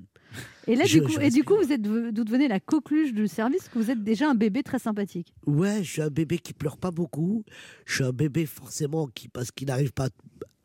[0.68, 3.28] Et là, Je- du coup, et du coup, vous êtes vous devenez la coqueluche du
[3.28, 5.34] service, que vous êtes déjà un bébé très sympathique.
[5.46, 7.44] Ouais, je suis un bébé qui pleure pas beaucoup.
[7.86, 10.10] Je suis un bébé forcément qui, parce qu'il n'arrive pas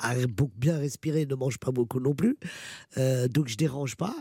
[0.01, 0.15] à
[0.57, 2.37] bien respirer, ne mange pas beaucoup non plus.
[2.99, 4.17] Euh, donc je dérange pas.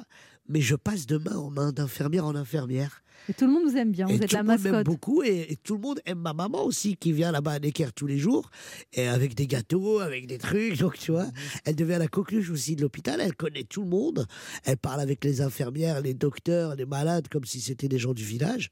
[0.49, 3.03] Mais je passe de main en main, d'infirmière en infirmière.
[3.29, 4.07] Et tout le monde vous aime bien.
[4.07, 4.85] et Vous êtes tout la le monde m'aime mascotte.
[4.85, 7.89] beaucoup et, et tout le monde aime ma maman aussi qui vient là-bas à Necker
[7.95, 8.49] tous les jours
[8.93, 10.77] et avec des gâteaux, avec des trucs.
[10.79, 11.27] Donc tu vois,
[11.65, 13.21] elle devient la coqueluche aussi de l'hôpital.
[13.21, 14.25] Elle connaît tout le monde.
[14.65, 18.23] Elle parle avec les infirmières, les docteurs, les malades comme si c'était des gens du
[18.23, 18.69] village.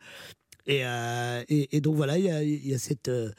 [0.66, 3.32] Et, euh, et, donc voilà, il y a, il y a cette euh,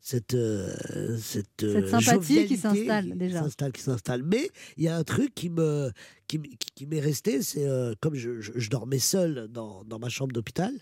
[0.00, 3.42] cette euh, cette, euh, Cette sympathie qui s'installe, déjà.
[3.42, 4.22] s'installe, qui s'installe.
[4.22, 5.90] Mais il y a un truc qui me
[6.26, 9.98] qui, qui- qui m'est resté, c'est euh, comme je, je- je dormais seul dans, dans
[9.98, 10.72] ma chambre d'hôpital,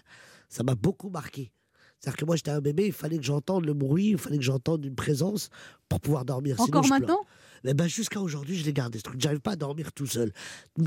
[0.48, 1.50] ça m'a beaucoup marqué.
[1.98, 4.44] C'est-à-dire que moi j'étais un bébé, il fallait que j'entende le bruit, il fallait que
[4.44, 5.48] j'entende une présence
[5.88, 6.60] pour pouvoir dormir.
[6.60, 7.18] Encore maintenant?
[7.64, 9.20] Eh ben, Jusqu'à aujourd'hui, je l'ai gardé ce truc.
[9.20, 10.32] J'arrive pas à dormir tout seul.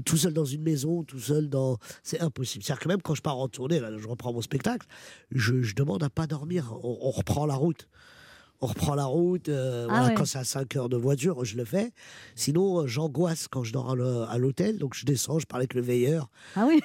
[0.06, 1.78] Tout seul dans une maison, tout seul dans.
[2.02, 2.64] C'est impossible.
[2.64, 4.88] C'est-à-dire que même quand je pars en tournée, là, je reprends mon spectacle,
[5.32, 6.74] je, je demande à pas dormir.
[6.82, 7.90] On, on reprend la route.
[8.62, 9.50] On reprend la route.
[9.50, 10.14] euh, Ah voilà, ouais.
[10.16, 11.92] Quand c'est à 5 heures de voiture, je le fais.
[12.36, 14.78] Sinon, euh, j'angoisse quand je dors à l'hôtel.
[14.78, 16.30] Donc, je descends, je parle avec le veilleur.
[16.56, 16.80] Ah oui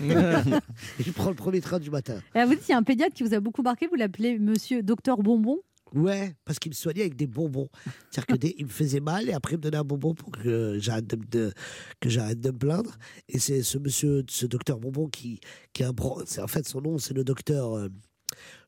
[0.00, 2.20] je prends le premier train du matin.
[2.34, 4.38] Et vous dites, il y a un pédiatre qui vous a beaucoup marqué, vous l'appelez
[4.38, 5.58] monsieur docteur Bonbon?
[5.92, 7.68] Ouais, parce qu'il me soignait avec des bonbons.
[8.10, 10.30] C'est-à-dire que dès- il me faisait mal et après il me donnait un bonbon pour
[10.30, 11.52] que j'arrête de, me- de-
[11.98, 12.92] que j'arrête de me plaindre.
[13.28, 15.40] Et c'est ce monsieur, ce docteur bonbon qui,
[15.72, 17.76] qui est un En fait, son nom, c'est le docteur.
[17.76, 17.88] euh,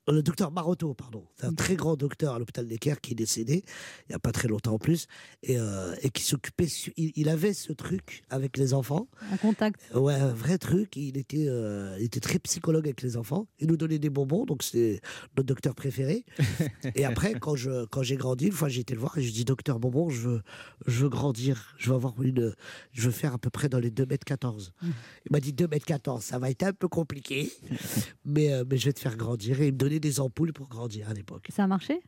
[0.08, 1.24] le docteur Maroto, pardon.
[1.36, 3.64] C'est un très grand docteur à l'hôpital Necker qui est décédé
[4.08, 5.06] il n'y a pas très longtemps en plus
[5.42, 6.66] et, euh, et qui s'occupait.
[6.96, 9.08] Il, il avait ce truc avec les enfants.
[9.30, 9.80] Un contact.
[9.94, 10.96] Ouais, un vrai truc.
[10.96, 13.46] Il était, euh, il était très psychologue avec les enfants.
[13.58, 15.00] Il nous donnait des bonbons, donc c'est
[15.36, 16.24] notre docteur préféré.
[16.94, 19.32] et après, quand je, quand j'ai grandi, une fois j'ai été le voir et je
[19.32, 20.42] dis docteur bonbon, je veux,
[20.86, 22.54] je veux grandir, je veux avoir une,
[22.92, 24.72] je veux faire à peu près dans les 2 mètres 14.
[24.82, 24.90] Il
[25.30, 27.52] m'a dit 2 mètres 14, ça va être un peu compliqué,
[28.24, 29.60] mais, euh, mais je vais te faire grandir.
[29.60, 31.48] Et il me donnait des ampoules pour grandir à l'époque.
[31.54, 32.00] Ça a marché?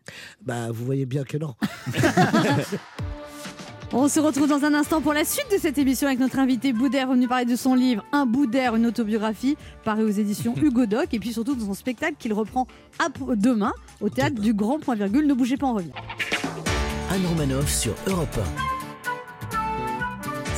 [0.44, 1.54] Bah, vous voyez bien que non.
[3.96, 6.72] On se retrouve dans un instant pour la suite de cette émission avec notre invité
[6.72, 11.14] Boudère, revenu parler de son livre Un Boudère, une autobiographie, paru aux éditions Hugo Doc,
[11.14, 12.66] et puis surtout de son spectacle qu'il reprend
[13.36, 15.28] demain au théâtre du Grand Point Virgule.
[15.28, 15.92] Ne bougez pas, on revient.
[17.10, 18.40] Anne Romanoff sur Europe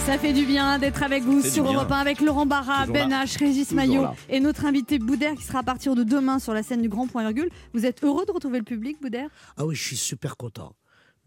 [0.07, 1.65] Ça fait du bien d'être avec vous sur.
[1.65, 3.11] Europe 1 avec Laurent Barra, Ben.
[3.11, 6.63] H, Régis Maillot et notre invité Boudère qui sera à partir de demain sur la
[6.63, 7.51] scène du Grand Point Virgule.
[7.75, 9.29] Vous êtes heureux de retrouver le public, Boudère?
[9.57, 10.75] Ah oui, je suis super content.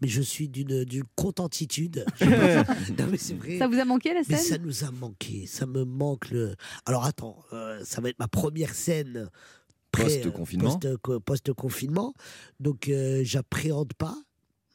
[0.00, 2.06] Mais je suis d'une contentitude.
[2.22, 3.58] non, mais c'est vrai.
[3.58, 4.38] Ça vous a manqué la Mais scène?
[4.38, 5.44] ça nous a manqué.
[5.46, 6.54] Ça me manque le.
[6.86, 9.28] Alors attends, euh, ça va être ma première scène.
[9.92, 10.78] pré- Post-confinement.
[10.78, 12.14] post- co- Post-confinement.
[12.60, 14.16] Donc euh, j'appréhende pas.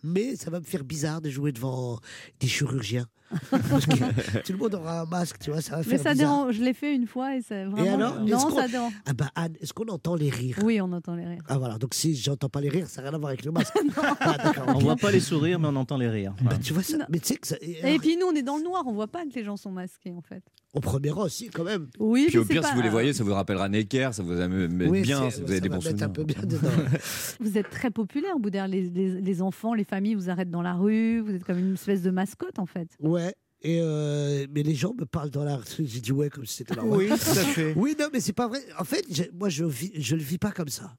[0.04, 2.00] Mais ça va me faire bizarre de jouer devant
[2.40, 3.08] des chirurgiens.
[3.52, 6.14] Parce que tout le monde aura un masque, tu vois, ça va Mais faire ça
[6.14, 6.30] bizarre.
[6.30, 7.84] dérange, je l'ai fait une fois et ça vraiment.
[7.86, 8.94] Et alors non, ça dérange.
[9.06, 10.60] Ah bah Anne, est-ce qu'on entend les rires?
[10.64, 11.42] Oui, on entend les rires.
[11.48, 13.52] Ah voilà, donc si j'entends pas les rires, ça n'a rien à voir avec le
[13.52, 13.74] masque.
[14.20, 14.82] Ah, d'accord, On ok.
[14.84, 16.34] voit pas les sourires, mais on entend les rires.
[16.42, 16.58] Voilà.
[16.60, 17.56] Tu vois ça Mais tu sais que ça.
[17.62, 19.72] Et puis nous, on est dans le noir, on voit pas que les gens sont
[19.72, 20.44] masqués en fait.
[20.74, 21.88] Au premier rang aussi, quand même.
[22.00, 24.10] Oui, Puis mais au c'est pire, pas- si vous les voyez, ça vous rappellera Necker,
[24.12, 26.08] ça vous amène Oui, bien, c'est- si vous avez ça des va bons mettre souvenirs.
[26.08, 26.70] un peu bien dedans.
[27.40, 28.68] Vous êtes très populaire, Boudère.
[28.68, 31.20] Les, les- les enfants, les familles vous arrêtent dans la rue.
[31.22, 32.90] Vous êtes comme une espèce de mascotte en fait.
[33.00, 33.25] Ouais.
[33.68, 35.64] Et euh, mais les gens me parlent dans la rue.
[35.88, 36.98] J'ai dit ouais comme si c'était normal.
[37.00, 37.74] Oui, tout à fait.
[37.78, 38.60] Oui, non, mais c'est pas vrai.
[38.78, 40.96] En fait, moi, je vis, je le vis pas comme ça.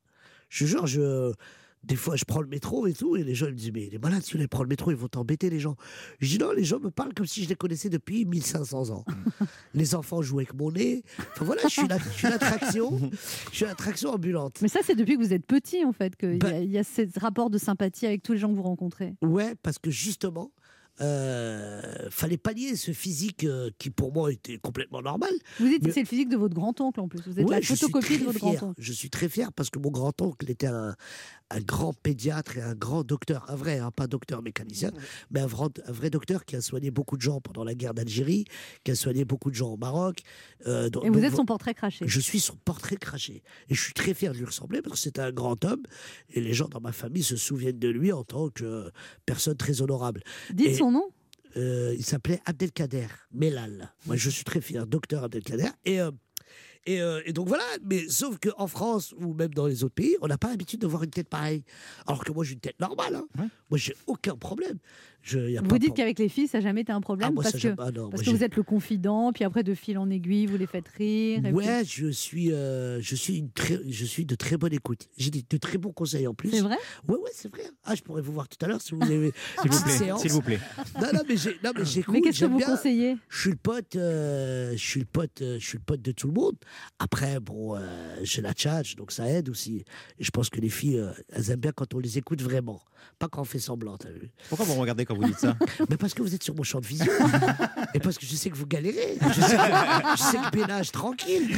[0.48, 1.32] Je jure, je.
[1.84, 3.86] Des fois, je prends le métro et tout, et les gens ils me disent Mais
[3.86, 5.76] il est malade, si tu les prends le métro, ils vont t'embêter, les gens.
[6.18, 9.04] Je dis Non, les gens me parlent comme si je les connaissais depuis 1500 ans.
[9.74, 11.04] les enfants jouent avec mon nez.
[11.34, 12.98] Enfin voilà, je suis la- je suis l'attraction.
[13.52, 14.58] Je suis l'attraction ambulante.
[14.62, 16.70] Mais ça, c'est depuis que vous êtes petit en fait qu'il Bah y, a- il
[16.72, 19.14] y a ce rapport de sympathie avec tous les gens que vous rencontrez.
[19.22, 20.50] Ouais, parce que justement,
[21.00, 25.30] euh, fallait pallier ce physique euh, qui pour moi était complètement normal.
[25.60, 27.20] Vous dites Mais- c'est le physique de votre grand-oncle en plus.
[27.26, 28.74] Vous êtes Ouais, la photocopie de votre grand-oncle.
[28.78, 30.94] Je suis très fier parce que mon grand-oncle était un,
[31.50, 34.90] un grand pédiatre et un grand docteur, un vrai, hein, pas docteur mécanicien,
[35.30, 37.94] mais un vrai, un vrai docteur qui a soigné beaucoup de gens pendant la guerre
[37.94, 38.44] d'Algérie,
[38.84, 40.20] qui a soigné beaucoup de gens au Maroc.
[40.66, 42.04] euh, donc- Et vous donc, êtes son portrait craché.
[42.08, 43.42] Je suis son portrait craché.
[43.68, 45.82] Et je suis très fier de lui ressembler parce que c'était un grand homme.
[46.30, 48.90] Et les gens dans ma famille se souviennent de lui en tant que
[49.26, 50.22] personne très honorable.
[50.52, 51.04] Dites Et- son nom?
[51.56, 53.92] euh, il s'appelait Abdelkader Melal.
[54.06, 55.68] Moi, je suis très fier, docteur Abdelkader.
[55.86, 56.10] Et, euh,
[56.84, 60.16] et, euh, et donc voilà, mais sauf qu'en France ou même dans les autres pays,
[60.20, 61.64] on n'a pas l'habitude de voir une tête pareille.
[62.06, 63.14] Alors que moi, j'ai une tête normale.
[63.16, 63.26] hein.
[63.70, 64.78] Moi, j'ai aucun problème.
[65.28, 67.00] Je, y a Vous pas dites pour- qu'avec les filles, ça n'a jamais été un
[67.00, 69.42] problème Ah, moi, parce, que, ah, non, parce moi, que vous êtes le confident, puis
[69.42, 71.44] après de fil en aiguille, vous les faites rire.
[71.44, 74.72] et Ouais, puis- je suis, euh, je suis une très, je suis de très bonne
[74.72, 75.08] écoute.
[75.18, 76.50] J'ai des- de très bons conseils en plus.
[76.50, 76.76] C'est vrai?
[77.08, 77.64] Ouais, ouais, c'est vrai.
[77.82, 80.22] Ah, je pourrais vous voir tout à l'heure si vous avez S'il vous plaît, séance.
[80.22, 80.60] s'il vous plaît.
[81.00, 82.14] Non, non, mais j'ai, non, mais j'écoute.
[82.14, 82.66] Mais qu'est-ce que vous bien.
[82.68, 83.16] conseillez?
[83.28, 86.12] Je suis le pote, euh, je suis le pote, euh, je suis le pote de
[86.12, 86.54] tout le monde.
[87.00, 87.80] Après, bon, euh,
[88.22, 89.84] j'ai la tchatch, donc ça aide aussi.
[90.20, 92.80] Et je pense que les filles, euh, elles aiment bien quand on les écoute vraiment,
[93.18, 93.96] pas quand on fait semblant.
[93.98, 95.56] t'as vu Pourquoi vous regardez quand vous dites ça?
[95.90, 97.06] Mais parce que vous êtes sur mon champ de vision.
[97.94, 99.16] Et parce que je sais que vous galérez.
[99.36, 99.62] Je sais que,
[100.16, 101.56] je sais que Bénage, tranquille.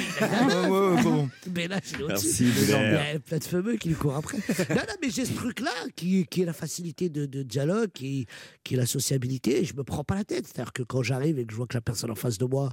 [1.47, 2.47] Bénage, il est au-dessus.
[2.62, 4.38] Il y a plein de fameux qui lui courent après.
[4.71, 8.27] Non, non, mais j'ai ce truc-là qui, qui est la facilité de, de dialogue, qui,
[8.64, 9.61] qui est la sociabilité.
[9.61, 10.47] Et je me prends pas la tête.
[10.47, 12.71] C'est-à-dire que quand j'arrive et que je vois que la personne en face de moi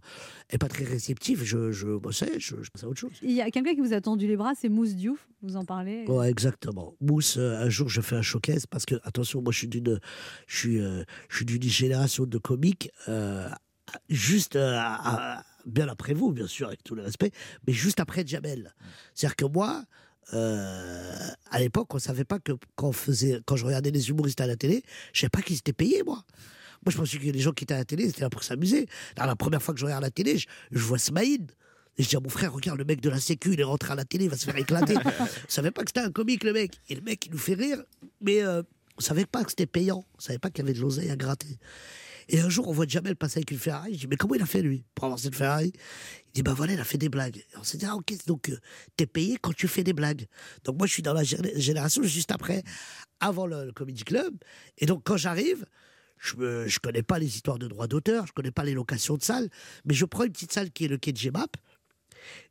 [0.50, 3.00] est pas très réceptive, je, je, moi, ça y est, je, je passe à autre
[3.00, 3.12] chose.
[3.22, 5.28] Il y a quelqu'un qui vous a tendu les bras, c'est Mousse Diouf.
[5.42, 6.06] Vous en parlez?
[6.08, 6.96] Ouais, exactement.
[7.02, 10.00] Mousse, euh, un jour, je fais un showcase parce que, attention, moi, je suis d'une,
[10.48, 13.50] je suis, euh, je suis d'une génération de comiques, euh,
[14.10, 17.32] juste euh, à- à- bien après vous, bien sûr, avec tout le respect,
[17.68, 18.74] mais juste après Jamel.
[19.14, 19.84] C'est-à-dire que moi,
[20.34, 21.14] euh,
[21.52, 24.48] à l'époque, on savait pas que quand on faisait, quand je regardais les humoristes à
[24.48, 24.84] la télé,
[25.14, 26.24] je savais pas qu'ils étaient payés, moi.
[26.86, 28.88] Moi, je pensais que les gens qui étaient à la télé, c'était là pour s'amuser.
[29.18, 31.52] La première fois que je regarde la télé, je, je vois Smaïd.
[31.98, 33.94] Et je dis à mon frère, regarde, le mec de la Sécu, il est rentré
[33.94, 34.96] à la télé, il va se faire éclater.
[35.20, 36.80] on savait pas que c'était un comique, le mec.
[36.90, 37.82] Et le mec, il nous fait rire,
[38.22, 38.62] mais euh,
[38.98, 40.06] on savait pas que c'était payant.
[40.18, 41.58] On savait pas qu'il y avait de l'oseille à gratter.
[42.28, 43.94] Et un jour, on voit Jamel passer avec une Ferrari.
[43.94, 45.74] Je dis, mais comment il a fait, lui, pour avoir cette Ferrari?
[46.28, 47.44] Il dit, bah voilà, il a fait des blagues.
[47.58, 48.58] On s'est dit, ah, ok, donc euh,
[48.98, 50.26] t'es payé quand tu fais des blagues.
[50.64, 52.64] Donc moi, je suis dans la gé- génération juste après,
[53.20, 54.34] avant le, Comedy Club.
[54.80, 55.66] Et donc, quand j'arrive,
[56.18, 59.18] je ne je connais pas les histoires de droits d'auteur, je connais pas les locations
[59.18, 59.50] de salles,
[59.86, 61.58] mais je prends une petite salle qui est le quai de Gemap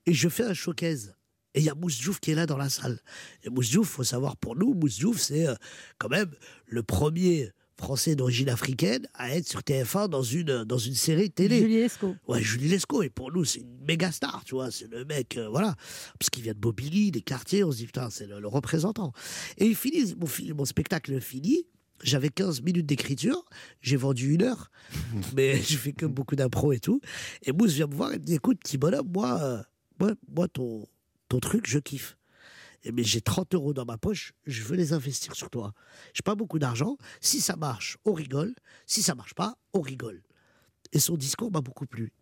[0.07, 1.17] et je fais un showcase.
[1.55, 3.01] Et il y a Mousse Diouf qui est là dans la salle.
[3.45, 5.55] Et Mousse Diouf, faut savoir pour nous, Mousse Diouf, c'est euh,
[5.99, 6.31] quand même
[6.67, 11.61] le premier français d'origine africaine à être sur TF1 dans une, dans une série télé.
[11.61, 12.17] Julie Lescaut.
[12.27, 13.03] Ouais, Julie Lescaut.
[13.03, 14.71] Et pour nous, c'est une méga star, tu vois.
[14.71, 15.75] C'est le mec, euh, voilà.
[16.19, 17.64] Parce qu'il vient de Bobigny, des quartiers.
[17.64, 19.12] On se dit, putain, c'est le, le représentant.
[19.59, 21.67] Et il finit, mon, mon spectacle finit.
[22.03, 23.45] J'avais 15 minutes d'écriture.
[23.81, 24.71] J'ai vendu une heure.
[25.37, 27.01] mais je fais que beaucoup d'impro et tout.
[27.43, 29.62] Et Mousse vient me voir et me dit, écoute, petit bonhomme, moi, euh,
[29.99, 30.87] moi, moi ton,
[31.40, 32.16] truc, je kiffe.
[32.85, 35.73] Eh bien, j'ai 30 euros dans ma poche, je veux les investir sur toi.
[36.12, 36.99] J'ai pas beaucoup d'argent.
[37.20, 38.55] Si ça marche, on rigole.
[38.87, 40.23] Si ça marche pas, on rigole.
[40.92, 42.12] Et son discours m'a beaucoup plu.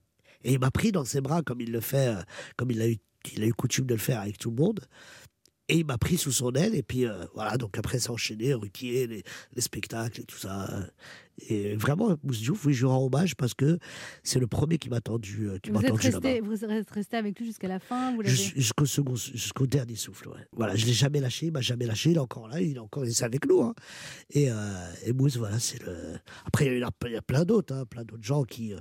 [0.44, 2.22] Et il m'a pris dans ses bras comme il le fait, euh,
[2.57, 2.98] comme il a eu,
[3.38, 4.81] a coutume de le faire avec tout le monde.
[5.68, 8.53] Et il m'a pris sous son aile, et puis euh, voilà, donc après ça enchaîné,
[8.53, 9.22] Ruquier, les,
[9.55, 10.68] les spectacles et tout ça.
[11.49, 13.79] Et vraiment, Mousse Diouf, oui, je rends hommage parce que
[14.23, 17.38] c'est le premier qui m'a tendu, euh, qui Vous êtes, resté, vous êtes resté avec
[17.38, 20.29] lui jusqu'à la fin Jusqu'au second, jusqu'au dernier souffle.
[20.29, 20.47] Ouais.
[20.53, 22.79] Voilà, je l'ai jamais lâché, il m'a jamais lâché, il est encore là, il est
[22.79, 23.62] encore il est avec nous.
[23.62, 23.75] hein.
[24.31, 24.55] Et, euh,
[25.07, 25.97] et Mousse, voilà, c'est le.
[26.45, 28.79] Après, il y a, il y a plein d'autres, hein, plein d'autres gens qui, euh,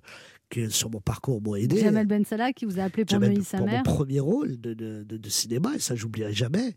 [0.49, 1.79] qui sur mon parcours m'ont aidé.
[1.79, 4.73] Jamel Ben Salah qui vous a appelé pour Jamel, sa pour mon premier rôle de,
[4.73, 6.75] de, de- de cinéma, et ça j'oublierai jamais.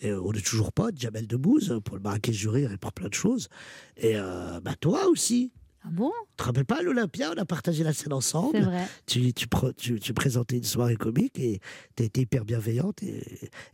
[0.00, 2.92] Et euh, on est toujours potes, Jamel Debbouze, pour le Marrakech du Rire et pour
[2.92, 3.48] plein de choses.
[3.96, 5.52] Et euh, bah, toi aussi.
[5.86, 6.10] Ah bon?
[6.30, 8.56] Tu te rappelles pas à l'Olympia, on a partagé la scène ensemble.
[8.56, 8.86] C'est vrai.
[9.06, 11.60] Tu, tu, pre- tu, tu présentais une soirée comique et
[11.94, 13.02] tu as été hyper bienveillante.
[13.02, 13.18] Et,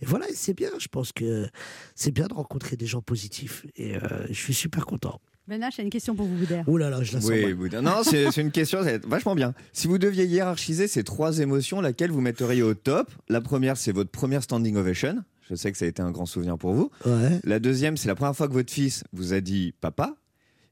[0.01, 0.71] et voilà, et c'est bien.
[0.79, 1.47] Je pense que
[1.95, 3.65] c'est bien de rencontrer des gens positifs.
[3.77, 5.21] Et euh, je suis super content.
[5.47, 6.69] Ben H, j'ai une question pour vous, Boudère.
[6.69, 7.55] Ouh là là, je la sens Oui.
[7.55, 7.81] Boudin.
[7.83, 9.55] non, c'est c'est une question, c'est vachement bien.
[9.73, 13.11] Si vous deviez hiérarchiser ces trois émotions, laquelle vous metteriez au top?
[13.29, 15.17] La première, c'est votre première standing ovation.
[15.51, 16.91] Je sais que ça a été un grand souvenir pour vous.
[17.05, 17.41] Ouais.
[17.45, 20.15] La deuxième, c'est la première fois que votre fils vous a dit papa.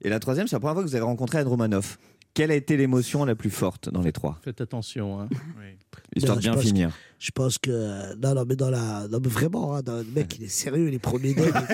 [0.01, 1.99] Et la troisième, c'est la première fois que vous avez rencontré Anne Romanoff.
[2.35, 4.39] Quelle a été l'émotion la plus forte dans les trois?
[4.45, 5.21] Faites attention.
[5.21, 5.29] hein.
[6.15, 6.89] Histoire Non, de bien finir.
[6.91, 8.15] que- je pense que.
[8.17, 9.09] Non, non, mais dans la.
[9.09, 11.73] Non, mais vraiment, hein, dans- le mec, il est sérieux, les premiers dates.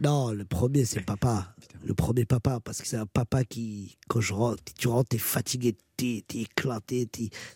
[0.00, 1.54] Non, le premier, c'est papa.
[1.84, 5.18] Le premier papa, parce que c'est un papa qui, quand je rentre, tu rentres, t'es
[5.18, 7.08] fatigué, t'es t'es éclaté,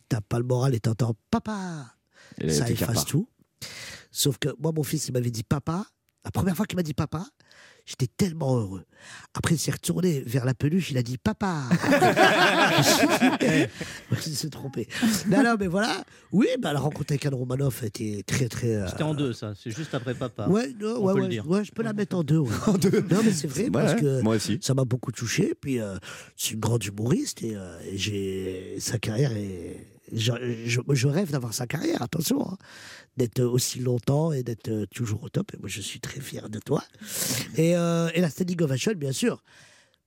[0.09, 1.87] t'as pas le moral et t'entends papa.
[2.39, 3.29] Et là, Ça efface tout.
[4.11, 5.85] Sauf que moi, mon fils, il m'avait dit papa.
[6.25, 7.25] La première fois qu'il m'a dit papa,
[7.87, 8.85] j'étais tellement heureux.
[9.35, 11.63] Après, il s'est retourné vers la peluche, il a dit papa.
[13.41, 14.89] il s'est trompé.
[15.29, 16.05] Non, non, mais voilà.
[16.33, 18.75] Oui, bah, la rencontre avec Anne Romanoff a été très, très.
[18.75, 19.53] euh, C'était en deux, ça.
[19.55, 20.49] C'est juste après papa.
[20.49, 21.49] Ouais, non, On ouais, peut le ouais, dire.
[21.49, 22.39] ouais, je peux la mettre en deux.
[22.39, 22.51] ouais.
[23.11, 24.59] Non, mais c'est vrai Ouais, parce que moi aussi.
[24.61, 25.55] ça m'a beaucoup touché.
[25.59, 25.97] Puis euh,
[26.37, 29.87] c'est une grande humoriste et, euh, et j'ai sa carrière est.
[30.13, 30.33] Je,
[30.67, 32.57] je- je rêve d'avoir sa carrière, attention, hein.
[33.17, 35.53] d'être aussi longtemps et d'être toujours au top.
[35.55, 36.83] Et moi, je suis très fier de toi.
[37.57, 39.43] Et, euh, et la standing ovation, bien sûr.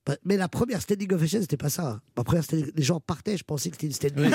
[0.04, 2.00] Pas- Mais la première standing ovation, c'était pas ça.
[2.16, 4.32] Ma première standing- les gens partaient, je pensais que c'était une standing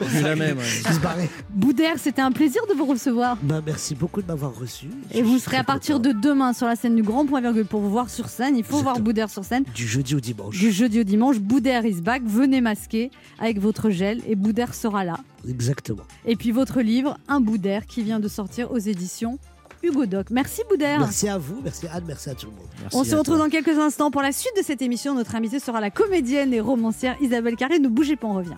[0.00, 0.56] Oui, c'est la même.
[0.58, 1.28] ouais.
[1.50, 3.36] Boudère, c'était un plaisir de vous recevoir.
[3.42, 4.86] Bah, merci beaucoup de m'avoir reçu.
[5.12, 7.80] Et vous serez à partir de demain sur la scène du Grand Point Virgule pour
[7.80, 8.56] vous voir sur scène.
[8.56, 9.64] Il faut voir Boudère sur scène.
[9.74, 10.58] Du jeudi au dimanche.
[10.58, 12.22] Du jeudi au dimanche, Boudère is back.
[12.24, 15.18] Venez masquer avec votre gel et Boudère sera là.
[15.46, 16.04] Exactement.
[16.24, 19.38] Et puis votre livre, Un Boudère, qui vient de sortir aux éditions
[19.84, 20.30] Hugo Doc.
[20.30, 21.00] Merci Boudère.
[21.00, 22.66] Merci à vous, merci Anne, merci à tout le monde.
[22.92, 25.14] On se retrouve dans quelques instants pour la suite de cette émission.
[25.14, 27.78] Notre invitée sera la comédienne et romancière Isabelle Carré.
[27.78, 28.56] Ne bougez pas, on revient.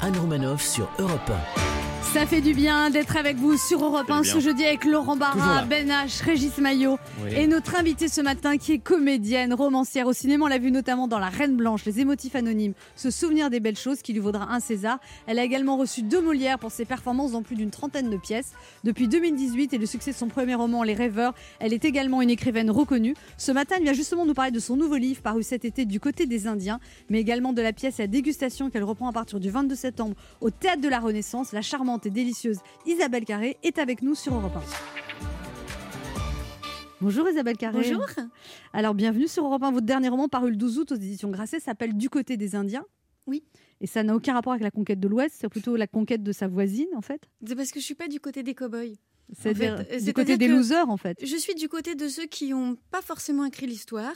[0.00, 1.30] Anne Romanoff sur Europe
[2.12, 4.32] Ça fait du bien d'être avec vous sur Europe 1 bien.
[4.34, 5.64] ce jeudi avec Laurent Barra.
[5.64, 7.30] Ben H, Régis Maillot Oui.
[7.34, 10.44] et notre invitée ce matin qui est comédienne, romancière au cinéma.
[10.44, 13.78] On l'a vu notamment dans La Reine Blanche, Les émotifs anonymes, se souvenir des belles
[13.78, 14.98] choses qui lui vaudra un César.
[15.26, 18.52] Elle a également reçu deux Molières pour ses performances dans plus d'une trentaine de pièces.
[18.84, 22.30] Depuis 2018 et le succès de son premier roman Les Rêveurs, elle est également une
[22.30, 23.14] écrivaine reconnue.
[23.38, 25.98] Ce matin, elle vient justement nous parler de son nouveau livre paru cet été du
[25.98, 29.48] côté des Indiens, mais également de la pièce La dégustation qu'elle reprend à partir du
[29.50, 31.52] 22 septembre au Théâtre de la Renaissance.
[31.52, 34.60] La charmante et délicieuse Isabelle Carré est avec nous sur Europe 1.
[37.00, 37.82] Bonjour Isabelle Carré.
[37.82, 38.06] Bonjour.
[38.72, 39.72] Alors bienvenue sur Europe 1.
[39.72, 42.84] Votre dernier roman paru le 12 août aux éditions Grasset s'appelle Du côté des Indiens.
[43.26, 43.42] Oui.
[43.80, 46.32] Et ça n'a aucun rapport avec la conquête de l'Ouest, c'est plutôt la conquête de
[46.32, 47.28] sa voisine en fait.
[47.44, 48.94] C'est parce que je suis pas du côté des cow-boys.
[49.32, 51.18] C'est-à-dire En fait, du côté des losers en fait.
[51.24, 54.14] Je suis du côté de ceux qui n'ont pas forcément écrit l'histoire,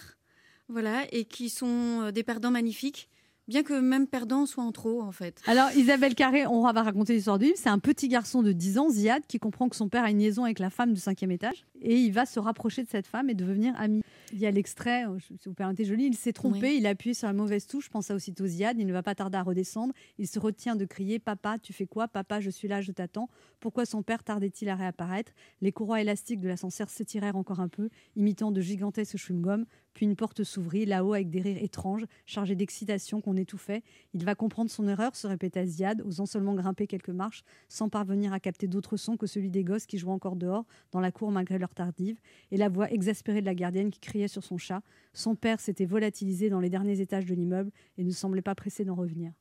[0.68, 3.09] voilà, et qui sont euh, des perdants magnifiques,
[3.48, 5.40] bien que même perdants soient en trop, en fait.
[5.46, 7.56] Alors Isabelle Carré, on va raconter l'histoire du livre.
[7.59, 10.18] C'est un petit garçon de 10 ans, Ziad, qui comprend que son père a une
[10.18, 13.30] liaison avec la femme du cinquième étage et il va se rapprocher de cette femme
[13.30, 14.02] et devenir ami.
[14.32, 16.76] Il y a l'extrait, euh, si vous permettez joli, il s'est trompé, Oui.
[16.78, 19.14] il a appuyé sur la mauvaise touche, pense à aussitôt Ziad, il ne va pas
[19.14, 22.09] tarder à redescendre, il se retient de crier Papa, tu fais quoi?
[22.09, 23.28] Papa, je suis là, je t'attends.
[23.61, 25.30] Pourquoi son père tardait-il à réapparaître?
[25.61, 30.16] Les courroies élastiques de l'ascenseur s'étirèrent encore un peu, imitant de gigantesques chewing-gums, puis une
[30.16, 33.83] porte s'ouvrit, là-haut avec des rires étranges, chargés d'excitation qu'on étouffait.
[34.14, 38.33] Il va comprendre son erreur, se répéta Ziad, osant seulement grimper quelques marches, sans parvenir
[38.33, 41.31] à capter d'autres sons que celui des gosses qui jouaient encore dehors, dans la cour
[41.31, 42.18] malgré l'heure tardive,
[42.51, 44.83] et la voix exaspérée de la gardienne qui criait sur son chat.
[45.12, 48.85] Son père s'était volatilisé dans les derniers étages de l'immeuble et ne semblait pas pressé
[48.85, 49.33] d'en revenir.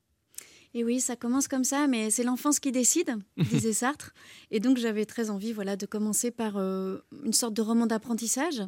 [0.77, 4.13] Et oui, ça commence comme ça, mais c'est l'enfance qui décide, disait Sartre.
[4.51, 8.61] Et donc j'avais très envie, voilà, de commencer par euh, une sorte de roman d'apprentissage.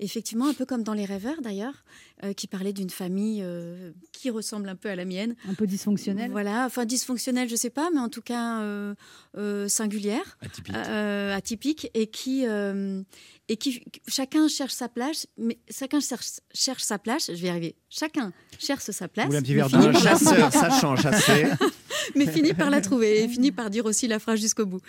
[0.00, 1.84] Effectivement, un peu comme dans Les Rêveurs d'ailleurs,
[2.24, 5.34] euh, qui parlait d'une famille euh, qui ressemble un peu à la mienne.
[5.48, 6.30] Un peu dysfonctionnelle.
[6.30, 8.94] Voilà, enfin dysfonctionnelle, je sais pas, mais en tout cas euh,
[9.36, 10.74] euh, singulière, Atypique.
[10.76, 13.02] euh, atypique, et qui euh,
[13.48, 17.26] et qui chacun cherche sa place, mais chacun cherche, cherche sa place.
[17.28, 17.74] Je vais y arriver.
[17.90, 19.26] Chacun cherche sa place.
[19.26, 21.46] Voulez un petit mais verre la- Chasseur, sachant chasser.
[22.14, 24.80] mais finit par la trouver et finit par dire aussi la phrase jusqu'au bout.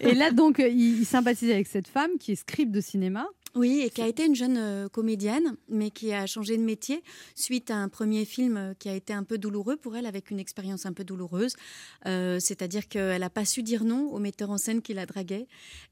[0.00, 3.26] Et là, donc, il, il sympathise avec cette femme qui est script de cinéma.
[3.54, 7.04] Oui, et qui a été une jeune euh, comédienne, mais qui a changé de métier
[7.36, 10.30] suite à un premier film euh, qui a été un peu douloureux pour elle, avec
[10.32, 11.54] une expérience un peu douloureuse.
[12.06, 15.46] Euh, C'est-à-dire qu'elle n'a pas su dire non au metteur en scène qui la draguait.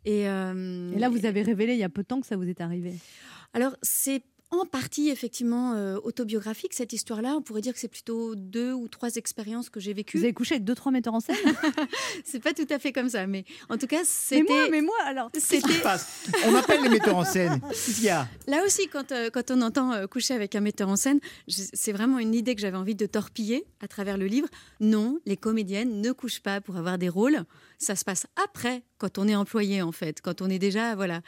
[0.05, 2.37] Et, euh, Et là, vous avez révélé il y a peu de temps que ça
[2.37, 2.95] vous est arrivé.
[3.55, 7.35] Alors, c'est en partie effectivement euh, autobiographique cette histoire-là.
[7.37, 10.19] On pourrait dire que c'est plutôt deux ou trois expériences que j'ai vécues.
[10.19, 11.37] Vous avez couché avec deux, trois metteurs en scène
[12.25, 14.43] C'est pas tout à fait comme ça, mais en tout cas, Mais c'était.
[14.53, 15.31] moi, mais moi, alors.
[15.33, 16.29] Qu'est-ce qui se passe?
[16.47, 17.61] On appelle les metteurs en scène.
[18.47, 21.93] Là aussi, quand, euh, quand on entend euh, coucher avec un metteur en scène, c'est
[21.93, 24.49] vraiment une idée que j'avais envie de torpiller à travers le livre.
[24.81, 27.45] Non, les comédiennes ne couchent pas pour avoir des rôles.
[27.83, 31.21] Ça se passe après, quand on est employé, en fait, quand on est déjà voilà,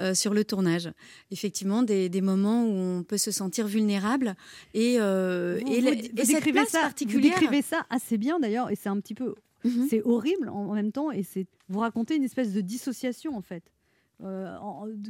[0.00, 0.90] euh, sur le tournage.
[1.30, 4.34] Effectivement, des, des moments où on peut se sentir vulnérable.
[4.74, 7.38] Et, euh, Vous- et, vous et vous cette décrivez place ça, vous particulière.
[7.38, 9.34] décrivez ça assez bien d'ailleurs, et c'est un petit peu,
[9.64, 9.86] Mhm.
[9.88, 13.42] c'est horrible en, en même temps, et c'est vous racontez une espèce de dissociation en
[13.42, 13.62] fait.
[14.24, 14.56] Euh,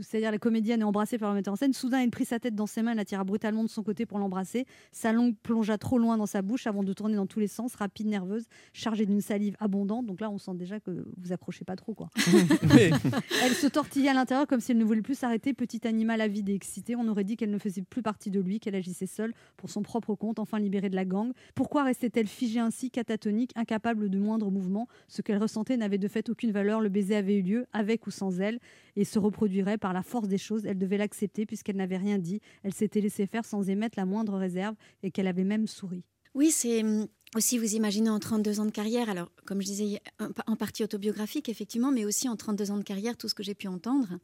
[0.02, 1.72] C'est-à-dire la comédienne est embrassée par le metteur en scène.
[1.72, 4.18] Soudain, il prit sa tête dans ses mains, la tira brutalement de son côté pour
[4.18, 4.66] l'embrasser.
[4.92, 7.74] Sa langue plongea trop loin dans sa bouche avant de tourner dans tous les sens,
[7.74, 10.06] rapide, nerveuse, chargée d'une salive abondante.
[10.06, 12.08] Donc là, on sent déjà que vous accrochez pas trop, quoi.
[13.42, 15.54] Elle se tortillait à l'intérieur comme si elle ne voulait plus s'arrêter.
[15.54, 18.60] Petit animal avide et excité, on aurait dit qu'elle ne faisait plus partie de lui,
[18.60, 21.32] qu'elle agissait seule pour son propre compte, enfin libérée de la gang.
[21.54, 24.88] Pourquoi restait-elle figée ainsi, catatonique, incapable de moindre mouvement?
[25.08, 26.80] Ce qu'elle ressentait n'avait de fait aucune valeur.
[26.80, 28.58] Le baiser avait eu lieu, avec ou sans elle,
[29.00, 30.66] et se reproduirait par la force des choses.
[30.66, 32.40] Elle devait l'accepter puisqu'elle n'avait rien dit.
[32.62, 36.04] Elle s'était laissée faire sans émettre la moindre réserve et qu'elle avait même souri.
[36.34, 40.00] Oui, c'est hum, aussi, vous imaginez en 32 ans de carrière, alors comme je disais,
[40.46, 43.54] en partie autobiographique, effectivement, mais aussi en 32 ans de carrière, tout ce que j'ai
[43.54, 44.18] pu entendre.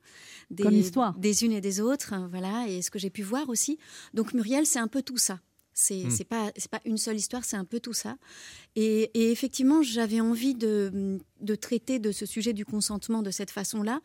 [0.50, 1.18] Des, Comme histoire.
[1.18, 3.78] Des unes et des autres, voilà, et ce que j'ai pu voir aussi.
[4.12, 5.40] Donc Muriel, c'est un peu tout ça.
[5.78, 8.16] C'est c'est pas c'est pas une seule histoire, c'est un peu tout ça.
[8.76, 13.50] Et, et effectivement, j'avais envie de, de traiter de ce sujet du consentement de cette
[13.50, 14.00] façon-là,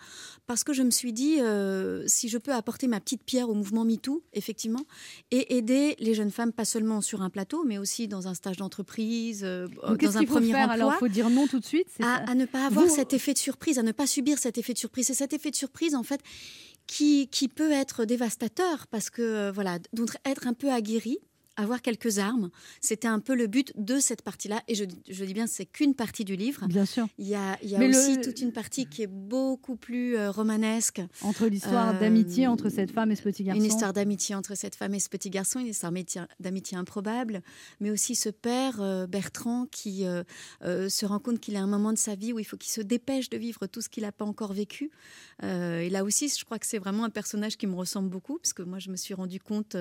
[0.48, 3.54] parce que je me suis dit, euh, si je peux apporter ma petite pierre au
[3.54, 4.84] mouvement MeToo, effectivement,
[5.32, 8.58] et aider les jeunes femmes, pas seulement sur un plateau, mais aussi dans un stage
[8.58, 10.74] d'entreprise, euh, dans un premier faire emploi.
[10.74, 13.38] alors faut dire non tout de suite à, ne pas avoir Vous- cet effet de
[13.40, 15.08] surprise, à ne pas subir cet effet de surprise.
[15.08, 16.20] C'est cet effet de surprise, en fait,
[16.86, 21.18] qui, qui peut être dévastateur parce que, euh, voilà, donc être un peu aguerri,
[21.62, 22.50] avoir quelques armes,
[22.82, 24.62] c'était un peu le but de cette partie-là.
[24.68, 26.66] Et je, je dis bien, c'est qu'une partie du livre.
[26.68, 27.08] Bien sûr.
[27.18, 29.76] Il y a, il y a Mais le- aussi toute une partie qui est beaucoup
[29.76, 31.02] plus euh, romanesque.
[31.22, 33.60] Entre l'histoire Euh, d'amitié entre cette femme et ce petit garçon.
[33.62, 35.92] Une histoire d'amitié entre cette femme et ce petit garçon, une histoire
[36.40, 37.42] d'amitié improbable,
[37.80, 40.04] mais aussi ce père, euh, Bertrand, qui
[40.62, 42.82] se rend compte qu'il a un moment de sa vie où il faut qu'il se
[42.82, 44.90] dépêche de vivre tout ce qu'il n'a pas encore vécu.
[45.44, 48.54] Et là aussi, je crois que c'est vraiment un personnage qui me ressemble beaucoup, parce
[48.54, 49.76] que moi, je me suis rendu compte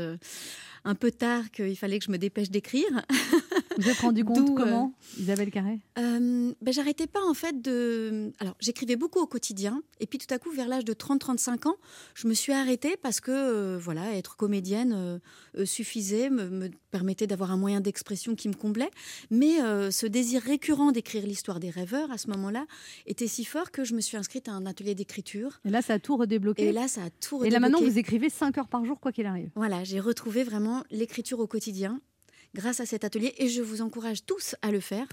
[0.84, 3.02] un peu tard qu'il fallait que je me dépêche d'écrire.
[3.80, 5.80] Vous êtes rendu compte euh, comment, Isabelle Carré?
[5.98, 8.32] Euh, ben, j'arrêtais pas en fait de.
[8.38, 11.76] Alors j'écrivais beaucoup au quotidien et puis tout à coup vers l'âge de 30-35 ans,
[12.14, 15.20] je me suis arrêtée parce que euh, voilà être comédienne
[15.64, 18.90] suffisait, me, me permettait d'avoir un moyen d'expression qui me comblait,
[19.30, 19.58] mais
[19.90, 22.66] ce désir récurrent d'écrire l'histoire des rêveurs à ce moment-là
[23.06, 25.60] était si fort que je me suis inscrite à un atelier d'écriture.
[25.64, 26.68] Et là, ça a tout redébloqué.
[26.68, 27.92] Et là, ça a tout Et là, maintenant, redébloqué.
[27.92, 29.50] vous écrivez 5 heures par jour, quoi qu'il arrive.
[29.54, 32.00] Voilà, j'ai retrouvé vraiment l'écriture au quotidien
[32.54, 35.06] grâce à cet atelier et je vous encourage tous à le faire.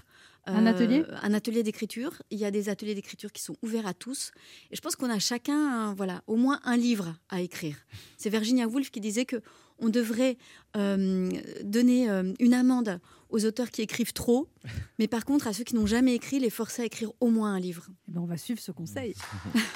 [0.48, 1.04] Euh, Un atelier?
[1.22, 2.22] Un atelier d'écriture.
[2.30, 4.30] Il y a des ateliers d'écriture qui sont ouverts à tous.
[4.70, 5.56] Et je pense qu'on a chacun,
[5.88, 7.76] un- voilà, au moins un livre à écrire.
[8.16, 9.42] C'est Virginia Woolf qui disait que
[9.80, 10.36] on devrait
[10.76, 11.30] euh,
[11.62, 13.00] donner euh, une amende
[13.30, 14.48] aux auteurs qui écrivent trop,
[14.98, 17.54] mais par contre à ceux qui n'ont jamais écrit, les forcer à écrire au moins
[17.54, 17.86] un livre.
[18.08, 19.14] Eh ben, on va suivre ce conseil.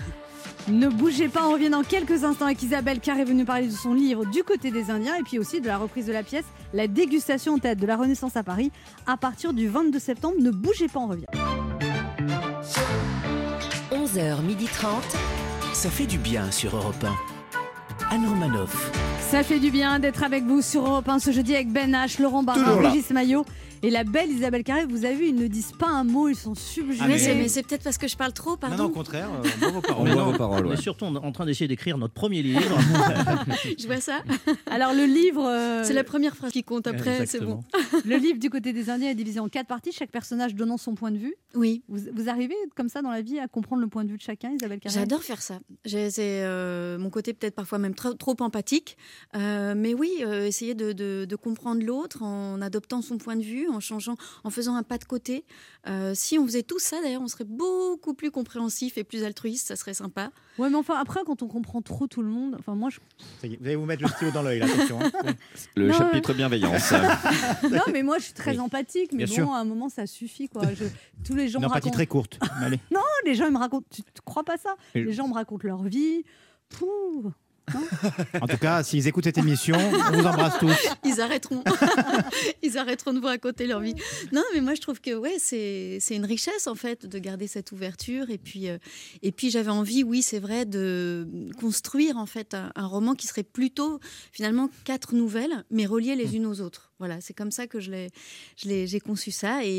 [0.69, 3.95] ne bougez pas, on revient dans quelques instants avec Isabelle Carré venue parler de son
[3.95, 6.89] livre Du côté des Indiens et puis aussi de la reprise de la pièce La
[6.89, 8.71] dégustation en tête de la Renaissance à Paris
[9.07, 10.37] à partir du 22 septembre.
[10.41, 11.27] Ne bougez pas, on revient.
[13.91, 14.87] 11h30.
[15.75, 18.15] Ça fait du bien sur Europe 1.
[18.15, 19.12] Anne Romanoff.
[19.33, 22.21] Ça fait du bien d'être avec vous sur Europe 1 ce jeudi avec Ben H,
[22.21, 22.77] Laurent Barra.
[22.77, 23.47] Régis Maillot
[23.83, 24.87] et la belle Isabelle Carré.
[24.87, 26.99] Vous avez vu, ils ne disent pas un mot, ils sont subjugués.
[27.03, 28.77] Ah, mais c'est peut-être parce que je parle trop, pardon.
[28.77, 30.09] Non, non, au contraire, euh, on boit vos paroles.
[30.09, 30.75] Mais non, vos paroles, ouais.
[30.75, 32.61] est surtout en en train d'essayer d'écrire notre premier livre.
[33.79, 34.23] je vois ça.
[34.71, 37.63] Alors le livre, euh, C'est la première phrase qui compte après, c'est bon.
[37.75, 38.01] Exactement.
[38.05, 40.95] le livre du côté des Indiens est divisé en quatre parties, chaque personnage donnant son
[40.95, 41.35] point de vue.
[41.55, 41.83] Oui.
[41.89, 44.23] Vous, vous arrivez comme ça dans la vie à comprendre le point de vue de
[44.23, 44.95] chacun, Isabelle Carré?
[44.95, 45.59] J'adore faire ça.
[45.85, 48.97] J'ai- C'est euh, mon côté peut-être parfois même trop, trop empathique.
[49.37, 53.43] Euh, mais oui, euh, essayer de, de- de comprendre l'autre en adoptant son point de
[53.43, 55.45] vue, en changeant, en faisant un pas de côté.
[55.89, 59.69] Euh, si on faisait tout ça, d'ailleurs, on serait beaucoup plus compréhensif et plus altruiste.
[59.69, 60.31] Ça serait sympa.
[60.59, 62.99] Ouais, mais enfin, après, quand on comprend trop tout le monde, enfin, moi, je.
[63.41, 65.01] Ça y est, vous allez vous mettre le stylo dans l'œil, là, attention.
[65.01, 65.11] hein.
[65.77, 66.93] Le Non, chapitre bienveillance.
[67.71, 68.61] non, mais moi, je suis très Oui.
[68.61, 69.53] empathique, mais Bien bon, sûr.
[69.53, 70.63] à un moment, ça suffit, quoi.
[70.75, 70.85] Je-
[71.25, 71.95] Tous les gens Une empathie racontent.
[71.95, 72.39] très courte.
[72.61, 72.79] Allez.
[72.93, 73.87] Non, les gens, ils me racontent.
[73.91, 74.77] Tu, tu crois pas ça?
[74.95, 76.25] Les gens me racontent leur vie.
[76.69, 77.33] Pouh.
[78.41, 80.77] En tout cas, s'ils écoutent cette émission, on vous embrasse tous.
[81.05, 81.63] Ils arrêteront.
[82.63, 83.95] Ils arrêteront de à côté leur vie.
[84.33, 87.47] Non, mais moi je trouve que ouais, c'est c'est une richesse en fait de garder
[87.47, 88.31] cette ouverture.
[88.31, 88.79] Et puis euh,
[89.23, 93.27] et puis j'avais envie, oui, c'est vrai, de construire en fait un, un roman qui
[93.27, 94.01] serait plutôt
[94.33, 96.92] finalement quatre nouvelles, mais reliées les unes aux autres.
[97.03, 99.71] Voilà, c'est comme ça que j'ai conçu ça, et,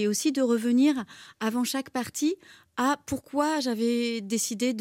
[0.00, 1.04] et- aussi de revenir
[1.38, 2.36] avant chaque partie
[2.78, 4.72] à pourquoi j'avais décidé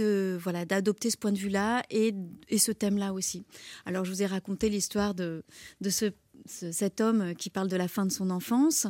[0.42, 2.14] voilà d'adopter ce point de vue-là et,
[2.48, 3.44] et ce thème-là aussi.
[3.86, 5.44] Alors je vous ai raconté l'histoire de,
[5.82, 6.06] de ce,
[6.46, 8.88] ce- cet homme qui parle de la fin de son enfance.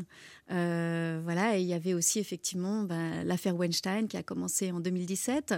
[0.52, 5.54] Euh, voilà, il y avait aussi effectivement ben, l'affaire Weinstein qui a commencé en 2017,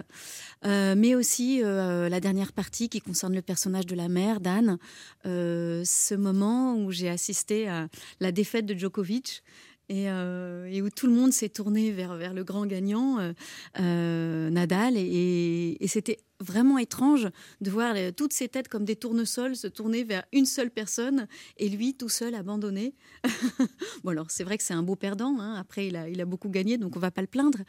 [0.65, 4.77] Euh, mais aussi euh, la dernière partie qui concerne le personnage de la mère d'Anne,
[5.25, 7.87] Euh, ce moment où j'ai assisté à
[8.19, 9.41] la défaite de Djokovic.
[9.89, 13.33] Et, euh, et où tout le monde s'est tourné vers, le grand gagnant, euh,
[13.79, 14.97] euh, Nadal.
[14.97, 17.29] Et, c'était vraiment étrange
[17.61, 21.27] de voir toutes ces têtes comme des tournesols se tourner vers une seule personne
[21.57, 22.93] et lui tout seul abandonné.
[24.03, 25.39] bon, alors c'est vrai que c'est un beau perdant.
[25.39, 25.55] hein.
[25.55, 27.59] Après, il a, beaucoup gagné, donc on va pas le plaindre.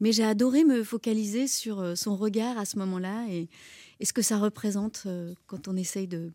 [0.00, 3.48] Mais j'ai adoré me focaliser sur son regard à ce moment-là et,
[4.00, 5.06] et ce que ça représente
[5.46, 6.32] quand on essaye de,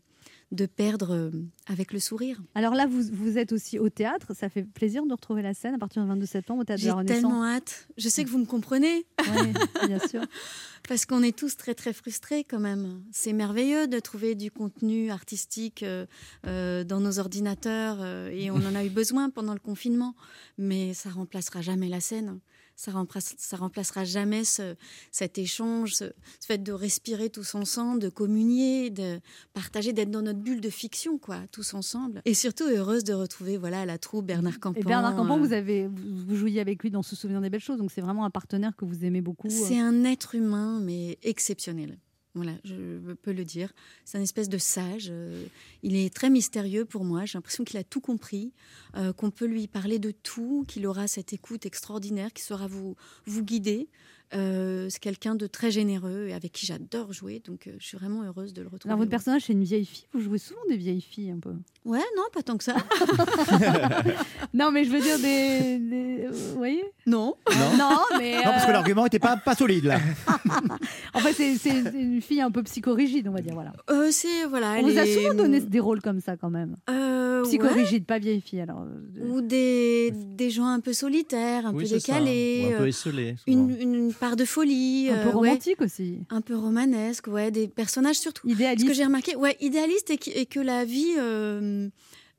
[0.52, 1.30] de perdre euh,
[1.66, 2.40] avec le sourire.
[2.54, 4.34] Alors là, vous, vous êtes aussi au théâtre.
[4.34, 6.84] Ça fait plaisir de retrouver la scène à partir du 22 septembre au théâtre de
[6.84, 7.22] J'ai la Renaissance.
[7.22, 7.88] tellement hâte.
[7.96, 9.04] Je sais que vous me comprenez.
[9.18, 9.52] Oui,
[9.88, 10.22] bien sûr.
[10.88, 13.02] Parce qu'on est tous très très frustrés quand même.
[13.12, 16.06] C'est merveilleux de trouver du contenu artistique euh,
[16.46, 20.14] euh, dans nos ordinateurs euh, et on en a eu besoin pendant le confinement,
[20.58, 22.40] mais ça remplacera jamais la scène.
[22.84, 24.74] Ça, remplace- ça remplacera jamais ce-
[25.12, 26.06] cet échange, ce,
[26.40, 29.20] ce fait de respirer tous ensemble, de communier, de
[29.52, 32.22] partager, d'être dans notre bulle de fiction, quoi, tous ensemble.
[32.24, 34.80] Et surtout heureuse de retrouver voilà la troupe Bernard Campan.
[34.80, 37.60] Et Bernard Campan, euh, vous, avez, vous, jouiez avec lui dans Se souvenir des belles
[37.60, 39.46] choses, donc c'est vraiment un partenaire que vous aimez beaucoup.
[39.46, 39.50] euh.
[39.68, 41.98] C'est un être humain, mais exceptionnel.
[42.34, 43.72] Voilà, je peux le dire.
[44.06, 45.08] C'est un espèce de sage.
[45.10, 45.44] euh,
[45.82, 47.26] Il est très mystérieux pour moi.
[47.26, 48.52] J'ai l'impression qu'il a tout compris,
[48.96, 52.96] euh, qu'on peut lui parler de tout, qu'il aura cette écoute extraordinaire, qui saura vous,
[53.26, 53.88] vous guider.
[54.34, 57.42] Euh, c'est quelqu'un de très généreux et avec qui j'adore jouer.
[57.46, 58.90] Donc, euh, je suis vraiment heureuse de le retrouver.
[58.90, 60.06] Alors, votre personnage, c'est une vieille fille.
[60.14, 61.52] Vous jouez souvent des vieilles filles, un peu.
[61.84, 62.76] Ouais, non, pas tant que ça.
[64.54, 65.78] non, mais je veux dire des.
[65.78, 66.84] des- Vous voyez?
[67.06, 67.34] Non.
[67.78, 68.36] Non, mais.
[68.36, 69.98] Non, parce que euh, l'argument n'était pas, pas solide, là.
[71.14, 73.54] En fait, c'est- une fille un peu psychorigide, on va dire.
[73.54, 73.72] Voilà.
[73.90, 74.74] Euh, c'est voilà.
[74.78, 76.76] On vous a souvent donné des rôles comme ça, quand même.
[76.90, 77.48] Euh, ouais.
[77.48, 78.60] Psychorigide, pas vieille fille.
[78.60, 78.84] Alors,
[79.28, 82.68] Ou des, des gens un peu solitaires, un Oui, peu décalés.
[82.70, 83.58] Ou un peu esselés, souvent.
[83.68, 85.08] Une, une part de folie.
[85.10, 85.32] un peu euh, ouais.
[85.32, 86.18] romantique aussi.
[86.30, 88.48] Un peu romanesque, ouais, des personnages surtout.
[88.48, 88.86] Idéaliste.
[88.86, 91.88] Ce que j'ai remarqué, ouais, idéaliste et, qui- et que la vie euh,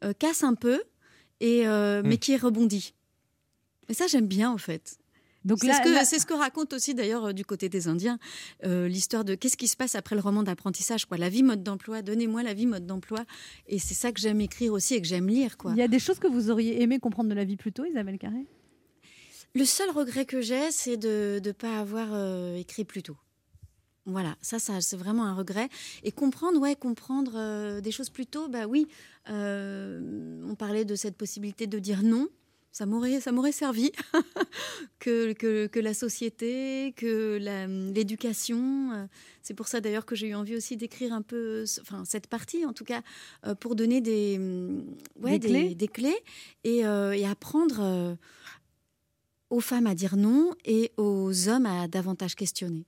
[0.04, 0.82] euh, casse un peu,
[1.42, 2.08] et, euh, Hmm.
[2.08, 2.94] mais qui rebondit.
[3.90, 4.98] Et ça, j'aime bien en fait.
[5.46, 7.90] Donc c'est là- ce, que- là- c'est ce que raconte aussi d'ailleurs du côté des
[7.90, 8.18] Indiens,
[8.64, 11.18] euh, l'histoire de qu'est-ce qui se passe après le roman d'apprentissage, quoi.
[11.18, 13.26] La vie mode d'emploi, donnez-moi la vie mode d'emploi.
[13.68, 15.72] Et c'est ça que j'aime écrire aussi et que j'aime lire, quoi.
[15.76, 17.84] Il y a des choses que vous auriez aimé comprendre de la vie plus tôt,
[17.84, 18.46] Isabelle Carré?
[19.56, 23.18] Le seul regret que j'ai, c'est de ne pas avoir euh, écrit plus tôt.
[24.06, 25.70] Voilà, ça, ça c'est vraiment un regret.
[26.04, 28.88] Et comprendre, ouais, comprendre euh, des choses plus tôt, bah oui.
[29.30, 32.28] euh, on parlait de cette possibilité de dire non.
[32.72, 33.91] Ça m'aurait, ça m'aurait servi
[34.99, 37.38] que, que, que la société, que
[37.93, 39.08] l'éducation.
[39.43, 42.66] C'est pour ça d'ailleurs que j'ai eu envie aussi d'écrire un peu, enfin cette partie
[42.66, 43.04] en tout cas,
[43.60, 44.84] pour donner des, hum,
[45.22, 46.24] ouais, Des des, clés des clés
[46.64, 48.18] et, et apprendre
[49.54, 52.86] aux femmes à dire non et aux hommes à davantage questionner.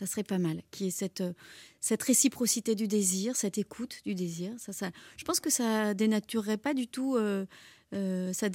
[0.00, 1.32] Ça serait pas mal, qui est cette, euh,
[1.80, 4.52] cette réciprocité du désir, cette écoute du désir.
[4.58, 7.46] Ça, ça, je pense que ça dénaturerait pas du tout, euh,
[7.92, 8.48] euh, ça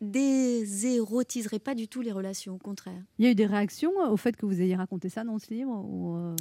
[0.00, 3.02] désérotiserait pas du tout les relations, au contraire.
[3.18, 5.52] Il y a eu des réactions au fait que vous ayez raconté ça dans ce
[5.52, 6.34] livre ou, euh,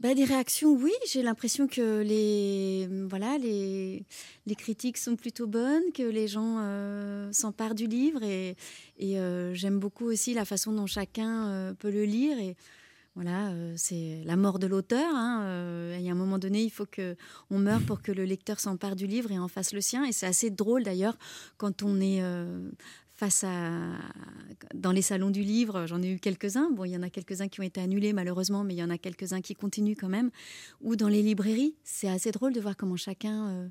[0.00, 0.92] Bah, des réactions, oui.
[1.10, 4.04] J'ai l'impression que les, voilà, les,
[4.46, 8.22] les critiques sont plutôt bonnes, que les gens euh, s'emparent du livre.
[8.22, 8.56] Et,
[8.98, 9.16] et
[9.52, 12.38] j'aime beaucoup aussi la façon dont chacun peut le lire.
[12.38, 12.56] Et
[13.16, 15.08] voilà, euh, c'est la mort de l'auteur.
[15.14, 15.40] hein.
[15.42, 17.16] Euh, Il y a un moment donné, il faut que
[17.50, 20.04] on meure pour que le lecteur s'empare du livre et en fasse le sien.
[20.04, 21.16] Et c'est assez drôle d'ailleurs
[21.56, 22.68] quand on est euh,
[23.14, 23.70] face à
[24.74, 26.70] dans les salons du livre, j'en ai eu quelques-uns.
[26.70, 28.90] Bon, il y en a quelques-uns qui ont été annulés malheureusement, mais il y en
[28.90, 30.30] a quelques-uns qui continuent quand même.
[30.82, 33.68] Ou dans les librairies, c'est assez drôle de voir comment chacun euh,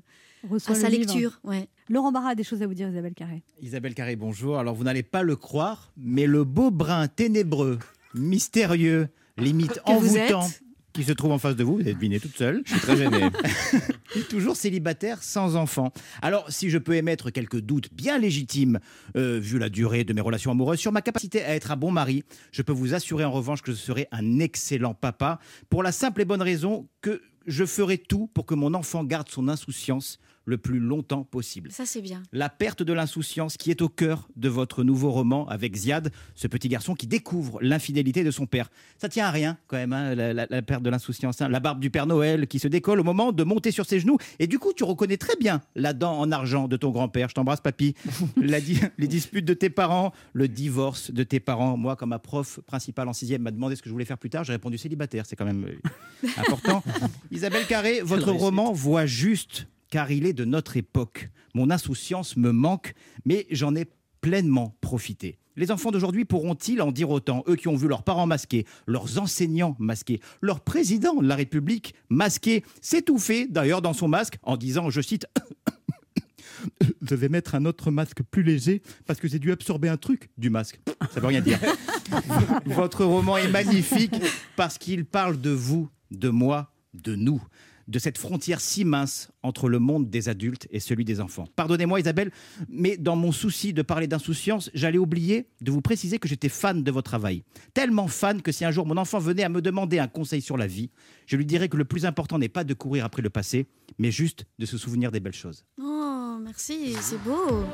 [0.50, 1.02] Reçoit a sa livre.
[1.12, 1.38] lecture.
[1.44, 1.68] Ouais.
[1.88, 3.44] Laurent Barra a des choses à vous dire, Isabelle Carré.
[3.62, 4.58] Isabelle Carré, bonjour.
[4.58, 7.78] Alors vous n'allez pas le croire, mais le beau brun ténébreux,
[8.14, 10.48] mystérieux, limite Que vous envoûtant,
[10.96, 12.62] qui se trouve en face de vous, vous avez deviné toute seule.
[12.64, 13.28] Je suis très gêné.
[14.30, 15.92] toujours célibataire sans enfant.
[16.22, 18.80] Alors, si je peux émettre quelques doutes bien légitimes,
[19.16, 21.90] euh, vu la durée de mes relations amoureuses, sur ma capacité à être un bon
[21.90, 25.92] mari, je peux vous assurer en revanche que je serai un excellent papa, pour la
[25.92, 30.18] simple et bonne raison que je ferai tout pour que mon enfant garde son insouciance
[30.46, 31.70] le plus longtemps possible.
[31.72, 32.22] Ça, c'est bien.
[32.32, 36.46] La perte de l'insouciance qui est au cœur de votre nouveau roman avec Ziad, ce
[36.46, 38.70] petit garçon qui découvre l'infidélité de son père.
[38.98, 41.42] Ça tient à rien quand même, hein, la, la- la perte de l'insouciance.
[41.42, 41.48] hein.
[41.48, 44.16] La barbe du Père Noël qui se décolle au moment de monter sur ses genoux.
[44.38, 47.28] Et du coup, tu reconnais très bien la dent en argent de ton grand-père.
[47.28, 47.94] Je t'embrasse, papy.
[48.36, 51.76] La di- les disputes de tes parents, le divorce de tes parents.
[51.76, 54.30] Moi, comme ma prof principale en sixième m'a demandé ce que je voulais faire plus
[54.30, 55.24] tard, j'ai répondu célibataire.
[55.26, 56.84] C'est quand même euh, important.
[57.32, 61.30] Isabelle Carré, votre roman voit juste car il est de notre époque.
[61.54, 63.86] Mon insouciance me manque, mais j'en ai
[64.20, 65.38] pleinement profité.
[65.56, 69.18] Les enfants d'aujourd'hui pourront-ils en dire autant Eux qui ont vu leurs parents masqués, leurs
[69.18, 74.90] enseignants masqués, leur président de la République masqué, s'étouffer d'ailleurs dans son masque en disant,
[74.90, 75.26] je cite,
[77.02, 80.28] je vais mettre un autre masque plus léger parce que j'ai dû absorber un truc
[80.36, 80.78] du masque.
[81.14, 81.58] Ça veut rien dire.
[82.66, 84.16] Votre roman est magnifique
[84.56, 87.42] parce qu'il parle de vous, de moi, de nous,
[87.88, 91.46] de cette frontière si mince entre le monde des adultes et celui des enfants.
[91.56, 92.32] Pardonnez-moi Isabelle,
[92.68, 96.82] mais dans mon souci de parler d'insouciance, j'allais oublier de vous préciser que j'étais fan
[96.82, 97.44] de votre travail.
[97.74, 100.56] Tellement fan que si un jour mon enfant venait à me demander un conseil sur
[100.56, 100.90] la vie,
[101.26, 103.66] je lui dirais que le plus important n'est pas de courir après le passé,
[103.98, 105.64] mais juste de se souvenir des belles choses.
[105.80, 105.95] Oh,
[106.46, 107.64] merci, c'est beau.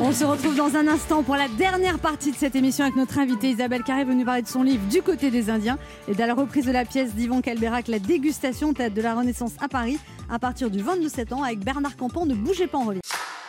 [0.00, 3.18] On se retrouve dans un instant pour la dernière partie de cette émission avec notre
[3.18, 5.78] invitée Isabelle Carré venue parler de son livre Du côté des Indiens
[6.08, 9.52] et de la reprise de la pièce d'Yvan Calberac, La dégustation tête de la Renaissance
[9.60, 9.98] à Paris
[10.28, 12.26] à partir du 22 septembre avec Bernard Campan.
[12.26, 13.00] Ne bougez pas, on revient.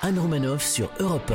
[0.04, 1.34] Anne Romanoff sur Europe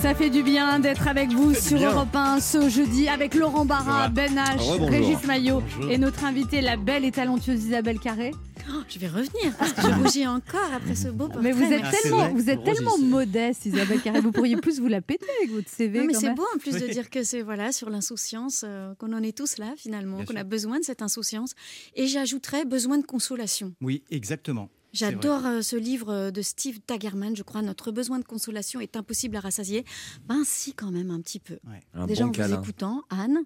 [0.00, 1.90] Ça fait du bien d'être avec vous sur bien.
[1.92, 4.08] Europe 1 ce jeudi avec Laurent Barra, Voilà.
[4.08, 4.88] Ben H, Rebonjour.
[4.88, 5.90] Régis Maillot Bonjour.
[5.90, 8.32] et notre invitée, la belle et talentueuse Isabelle Carré.
[8.68, 11.42] Oh, je vais revenir parce que je rougis encore après ce beau portrait.
[11.42, 12.02] Mais vous êtes Merci.
[12.02, 14.20] tellement, vous êtes tellement modeste, Isabelle Carré.
[14.20, 16.00] Vous pourriez plus vous la péter avec votre CV.
[16.00, 19.12] Non, mais c'est beau en plus de dire que c'est voilà sur l'insouciance euh, qu'on
[19.12, 21.52] en est tous là finalement, qu'on a besoin de cette insouciance.
[21.94, 23.72] Et j'ajouterais besoin de consolation.
[23.80, 24.68] Oui, exactement.
[24.96, 27.62] J'adore euh, ce livre euh, de Steve Tagerman, je crois.
[27.62, 29.84] Notre besoin de consolation est impossible à rassasier.
[30.26, 31.58] Ben si, quand même, un petit peu.
[31.94, 32.56] Un Déjà bon en câlin.
[32.56, 33.40] vous écoutant, Anne,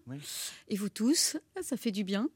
[0.68, 2.28] et vous tous, ça fait du bien.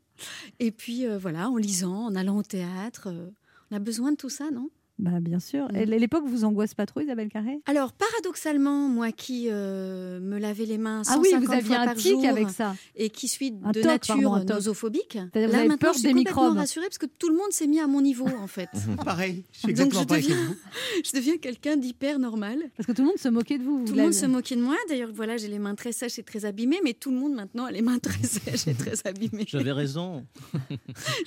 [0.59, 3.31] Et puis euh, voilà, en lisant, en allant au théâtre, euh,
[3.71, 4.71] on a besoin de tout ça, non?
[4.99, 5.67] Bah, bien sûr.
[5.75, 7.59] Et l'époque vous angoisse pas trop, Isabelle Carré?
[7.67, 11.77] Alors, paradoxalement, moi qui euh, me lavais les mains Ah oui, 150 vous aviez fois
[11.79, 12.77] un par tic jour avec ça.
[12.95, 15.93] et qui suis Un de toc, nature pardon, nosophobique, C'est-à-dire vous là avez maintenant, peur
[15.95, 16.59] je suis des complètement microbes.
[16.59, 18.69] rassurée parce que tout le monde s'est mis à mon niveau, en fait.
[19.05, 20.55] Pareil, je suis Donc exactement je pareil que deviens, vous.
[21.05, 22.59] je deviens quelqu'un d'hyper normal.
[22.77, 23.81] Parce que tout le monde se moquait de vous.
[23.81, 24.77] vous Tout le monde se moquait de moi.
[24.89, 27.65] D'ailleurs, voilà, j'ai les mains très sèches et très abîmées, mais tout le monde maintenant
[27.65, 29.45] a les mains très sèches et très abîmées.
[29.49, 30.25] J'avais raison.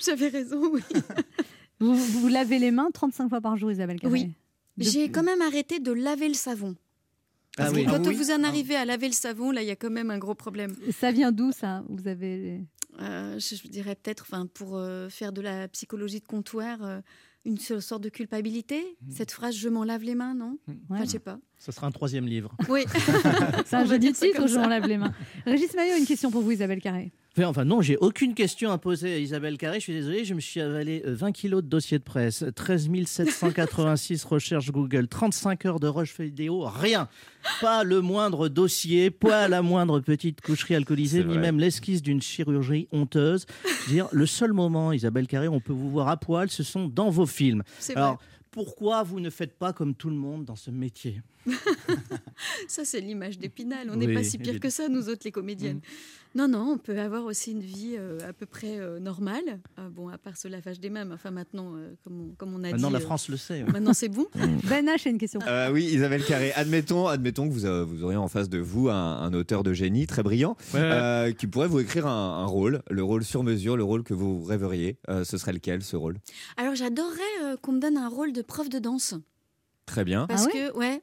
[0.00, 0.80] J'avais raison, oui.
[1.80, 4.12] Vous, vous lavez les mains 35 fois par jour, Isabelle Carré.
[4.12, 4.30] Oui.
[4.78, 6.74] J'ai quand même arrêté de laver le savon.
[7.56, 7.84] Ah Parce oui.
[7.84, 8.14] que quand Ah oui.
[8.14, 10.34] vous en arrivez à laver le savon, là, il y a quand même un gros
[10.34, 10.74] problème.
[10.96, 11.82] Ça vient d'où ça?
[11.88, 12.60] Vous avez.
[13.00, 17.00] Euh, je, je dirais peut-être, enfin, pour euh, faire de la psychologie de comptoir, euh,
[17.44, 18.84] une seule sorte de culpabilité.
[19.10, 20.58] Cette phrase, je m'en lave les mains, non?
[20.90, 21.38] Enfin, Je sais pas.
[21.58, 22.56] Ce sera un troisième livre.
[22.68, 22.84] Oui.
[23.66, 24.60] C'est un ça titre, je ça.
[24.60, 25.12] m'en lave les mains.
[25.46, 27.12] Régis Maillot, une question pour vous, Isabelle Carré.
[27.44, 29.78] Enfin, non, j'ai aucune question à poser à Isabelle Carré.
[29.78, 32.88] Je suis désolé, je me suis avalé euh, 20 kilos de dossiers de presse, 13
[33.06, 37.08] 786 recherches Google, 35 heures de rush vidéo, rien.
[37.60, 42.88] Pas le moindre dossier, pas la moindre petite coucherie alcoolisée, ni même l'esquisse d'une chirurgie
[42.92, 43.46] honteuse.
[43.64, 46.62] Je veux dire, le seul moment, Isabelle Carré, on peut vous voir à poil, ce
[46.62, 47.62] sont dans vos films.
[47.78, 48.24] C'est Alors, vrai.
[48.50, 51.22] pourquoi vous ne faites pas comme tout le monde dans ce métier?
[52.68, 53.88] Ça, c'est l'image d'Épinal.
[53.90, 54.60] On n'est Oui, pas si pire évidemment.
[54.60, 55.80] que ça, nous autres, les comédiennes.
[56.38, 59.58] Non, non, on peut avoir aussi une vie euh, à peu près euh, normale.
[59.76, 62.54] Ah, bon, à part ce lavage des mains, mais enfin maintenant, euh, comme, on, comme
[62.54, 62.92] on a Maintenant, dit.
[62.92, 63.64] la euh, France le sait.
[63.64, 64.26] Maintenant, c'est bon.
[64.68, 65.40] Ben H a une question.
[65.48, 66.52] Euh, oui, Isabelle Carré.
[66.52, 69.72] Admettons, admettons que vous, euh, vous auriez en face de vous un, un auteur de
[69.72, 70.80] génie très brillant Ouais.
[70.80, 74.14] euh, qui pourrait vous écrire un, un rôle, le rôle sur mesure, le rôle que
[74.14, 74.96] vous rêveriez.
[75.08, 76.18] Euh, ce serait lequel, ce rôle?
[76.56, 79.14] Alors, j'adorerais euh, qu'on me donne un rôle de prof de danse.
[79.86, 80.26] Très bien.
[80.28, 81.02] Parce que, ouais.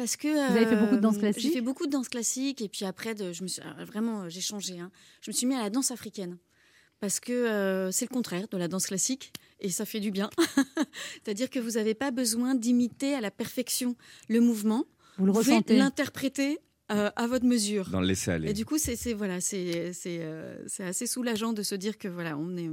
[0.00, 2.08] Parce que Vous avez fait beaucoup de danse euh, classique J'ai fait beaucoup de danse
[2.08, 4.78] classique et puis après, de, je me suis, alors, vraiment, euh, j'ai changé.
[4.80, 4.90] hein.
[5.20, 6.38] Je me suis mis à la danse africaine
[7.00, 9.30] parce que euh, c'est le contraire de la danse classique
[9.60, 10.30] et ça fait du bien.
[11.22, 13.94] C'est-à-dire que vous n'avez pas besoin d'imiter à la perfection
[14.30, 14.86] le mouvement.
[15.18, 15.76] Vous le pouvez ressentez.
[15.76, 16.58] l'interpréter
[16.92, 17.90] euh, à votre mesure.
[17.90, 18.48] Dans le laisser aller.
[18.50, 21.98] Et du coup, c'est c'est- voilà, c'est c'est euh, c'est assez soulageant de se dire
[21.98, 22.70] que voilà, on est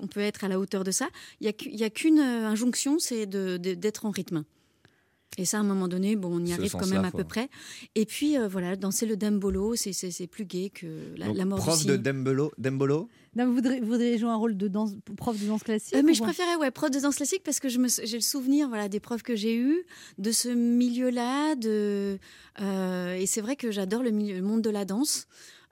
[0.00, 1.08] on peut être à la hauteur de ça.
[1.40, 4.44] Il y a y qu'une euh, injonction, c'est de- de- d'être en rythme.
[5.38, 7.16] Et ça, à un moment donné, bon, on y Ce arrive quand même à faut-
[7.18, 7.48] peu près.
[7.94, 11.58] Et puis euh, voilà, danser le dembolo, c'est- plus gai que la, Donc, la mort
[11.58, 11.96] prof de.
[11.96, 15.62] Dembolo, Dembolo Non, vous voudriez, vous voudriez jouer un rôle de danse, prof de danse
[15.62, 18.02] classique Euh, mais je préférais ouais, prof de danse classique parce que je me sou-
[18.04, 19.84] j'ai le souvenir voilà, des profs que j'ai eus,
[20.18, 21.54] de ce milieu-là.
[21.54, 22.18] De,
[22.60, 24.10] euh, et c'est vrai que j'adore le,
[24.42, 25.26] monde de la danse.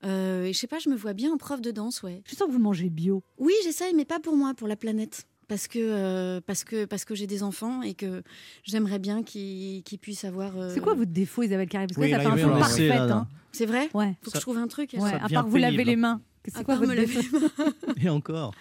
[0.04, 2.22] Euh, et je sais pas, je me vois bien en prof de danse, ouais.
[2.24, 3.22] Je sens que vous mangez bio.
[3.36, 5.26] Oui, j'essaye, mais pas pour moi, pour la planète.
[5.51, 8.22] Parce que, euh, parce que, parce que j'ai des enfants et que
[8.62, 10.57] j'aimerais bien qu'ils puissent avoir.
[10.57, 11.88] euh, C'est quoi votre défaut, Isabelle Carré?
[11.88, 13.14] Parce que Oui, là, ça là, fait il un là, là.
[13.16, 13.28] hein.
[13.51, 13.90] C'est vrai?
[13.92, 14.16] Ouais.
[14.22, 14.92] Faut que je trouve un truc.
[14.96, 16.20] Ouais, à part vous laver les mains.
[16.44, 17.36] C'est À quoi part votre me laver défaut?
[17.40, 17.94] les mains.
[18.05, 18.55] Et encore.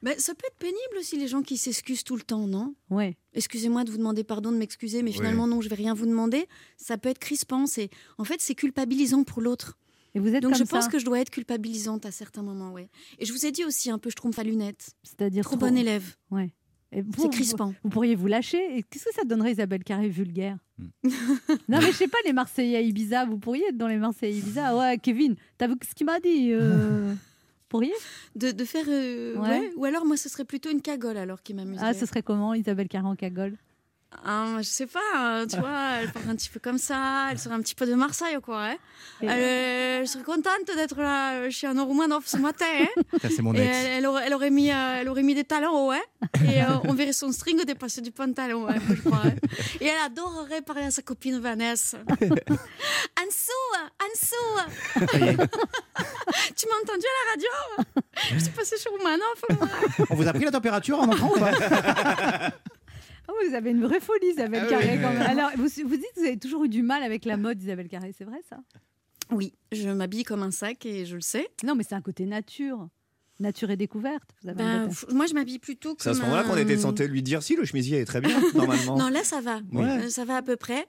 [0.00, 2.72] Ben, ça peut être pénible aussi, les gens qui s'excusent tout le temps, non?
[2.88, 3.16] Ouais.
[3.34, 6.46] Excusez-moi de vous demander pardon, de m'excuser, mais finalement, non, je vais rien vous demander.
[6.76, 7.66] Ça peut être crispant.
[7.66, 9.76] C'est, en fait, c'est culpabilisant pour l'autre.
[10.14, 12.72] Et vous êtes Donc, comme je pense que je dois être culpabilisante à certains moments,
[12.72, 12.88] ouais.
[13.18, 14.90] Et je vous ai dit aussi un peu, je trompe à lunettes.
[15.02, 16.16] C'est-à-dire Trop bonne élève.
[16.30, 16.50] Ouais.
[17.18, 17.66] C'est crispant.
[17.68, 18.78] Vous, vous pourriez vous lâcher.
[18.78, 20.86] Et qu'est-ce que ça donnerait, Isabelle Carré, vulgaire Hmm.
[21.68, 24.32] Non, mais je sais pas, les Marseillais à Ibiza, vous pourriez être dans les Marseillais
[24.34, 24.76] à Ibiza.
[24.76, 27.12] Ouais, Kevin, t'as vu ce qu'il m'a dit euh...
[27.68, 27.92] Pourriez?
[28.36, 28.84] De, de faire.
[28.88, 29.48] euh, Ouais.
[29.48, 29.72] ouais.
[29.76, 31.84] Ou alors, moi, ce serait plutôt une cagole, alors, qui m'amuserait.
[31.88, 33.56] Ah, ce serait comment, Isabelle Carré en cagole?
[34.24, 37.38] Ah, je sais pas, hein, tu vois, elle ferait un petit peu comme ça, elle
[37.38, 38.64] serait un petit peu de Marseille, quoi.
[38.70, 38.76] Hein.
[39.20, 42.64] Elle, euh, je serais contente d'être là chez un Romanov ce matin.
[42.80, 43.02] Hein.
[43.22, 43.68] Ça, c'est mon Et ex.
[43.76, 46.02] elle, elle aurait, elle aurait mis, euh, elle aurait mis des talons, ouais.
[46.46, 49.20] Et euh, on verrait son string dépasser du pantalon, ouais, je crois.
[49.24, 49.34] hein.
[49.80, 51.98] Et elle adorerait parler à sa copine Vanessa.
[53.20, 53.52] Ansou,
[54.02, 55.06] Ansou,
[56.56, 57.48] tu m'as entendu à la radio?
[58.32, 59.68] Je suis passée chez Romanov, moi.
[60.10, 61.50] On vous a pris la température en entrant ou pas?
[63.28, 64.96] Oui, vous avez une vraie folie, Isabelle Ah Carré.
[64.96, 65.02] oui.
[65.02, 65.22] quand même.
[65.28, 67.88] Alors, vous, vous dites que vous avez toujours eu du mal avec la mode, Isabelle
[67.88, 68.58] Carré, c'est vrai ça?
[69.30, 71.48] Oui, je m'habille comme un sac et je le sais.
[71.64, 72.88] Non, mais c'est un côté nature.
[73.40, 74.28] Nature et découverte.
[74.42, 76.76] Vous avez Ben, f- moi, je m'habille plutôt comme C'est à ce moment-là qu'on était
[76.76, 78.96] censé lui dire si le chemisier est très bien, normalement.
[78.98, 79.60] Non, là, ça va.
[79.74, 80.86] Euh, Ça va à peu près.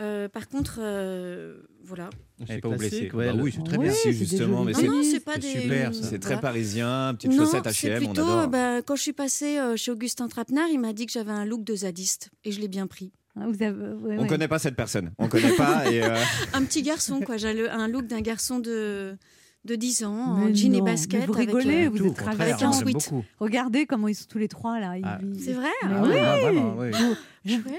[0.00, 2.10] Euh, par contre, euh, voilà.
[2.40, 2.68] Elle est C'est pas
[3.16, 3.92] ouais, Bah oui, c'est très Oui, bien.
[3.92, 5.60] Si, justement, mais jolies c'est Non, non, c'est pas des.
[5.60, 8.48] super, c'est très parisien, Non, chaussettes c'est H&M, on plutôt, adore.
[8.48, 11.44] bah, quand je suis passée euh, chez Augustin Trapenard, il m'a dit que j'avais un
[11.44, 13.12] look de zadiste et je l'ai bien pris.
[13.36, 14.26] Ah, vous avez- ouais, On ouais.
[14.26, 16.16] connaît pas cette personne, on connaît pas et euh,
[16.52, 17.36] Un petit garçon, quoi.
[17.36, 19.16] J'ai un look d'un garçon de,
[19.64, 21.20] de 10 ans, en Mais jean et basket.
[21.20, 23.12] mais vous avec, rigolez, euh, vous êtes avec un sweat.
[23.38, 24.94] Regardez comment ils sont tous les trois là.
[25.04, 25.18] Ah.
[25.22, 26.08] ils- C'est vrai Mais Ah oui.
[26.10, 26.20] ouais.
[26.20, 26.90] Ah, vraiment, oui.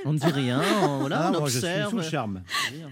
[0.06, 1.90] On ne dit rien, on, voilà, Ah, on moi, je suis observe.
[1.90, 2.42] sous le charme.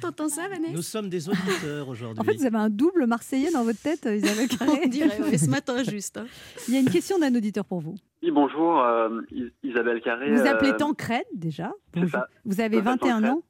[0.01, 2.19] T'entends ça, Vanessa Nous sommes des auditeurs aujourd'hui.
[2.19, 4.81] En fait, vous avez un double Marseillais dans votre tête, Isabelle Carré.
[4.85, 6.17] On dirait, ouais, ce matin juste.
[6.17, 6.25] hein.
[6.67, 7.95] Il y a une question d'un auditeur pour vous.
[8.23, 10.33] Oui, bonjour, euh, Is- Isabelle Carré.
[10.33, 11.71] Vous euh, appelez Tancred déjà.
[12.11, 12.27] ça.
[12.45, 13.31] Vous avez Je m'appelle 21 Tancred.
[13.31, 13.41] ans.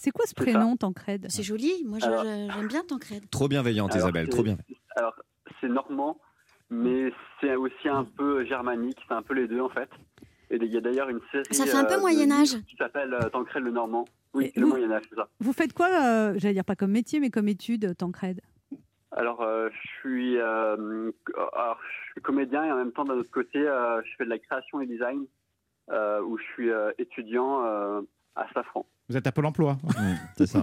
[0.00, 1.26] C'est quoi ce prénom, Tancred?
[1.28, 1.72] C'est joli.
[1.84, 3.28] Moi, j'aime bien Tancred.
[3.30, 4.56] trop bienveillante alors, Isabelle, trop bien.
[4.98, 5.14] Alors,
[5.60, 6.20] c'est normand,
[6.70, 9.88] mais c'est aussi un peu germanique, c'est un peu les deux en fait.
[10.50, 11.44] Et il y a d'ailleurs une série.
[11.54, 12.54] Ça fait un peu euh, de Moyen-Âge.
[12.54, 14.06] livres Qui s'appelle euh, Tancred le Normand.
[14.34, 15.28] Oui, Et le vous- Moyen-Âge, c'est ça.
[15.40, 18.40] Vous faites quoi, euh, j'allais dire pas comme métier, mais comme étude, Tancred?
[19.12, 23.30] Alors, euh, je suis, euh, alors, je suis comédien et en même temps, d'un autre
[23.30, 25.26] côté, euh, je fais de la création et design,
[25.90, 28.00] euh, où je suis euh, étudiant euh,
[28.34, 28.84] à Safran.
[29.08, 29.78] Vous êtes à Pôle emploi.
[30.36, 30.62] C'est ça.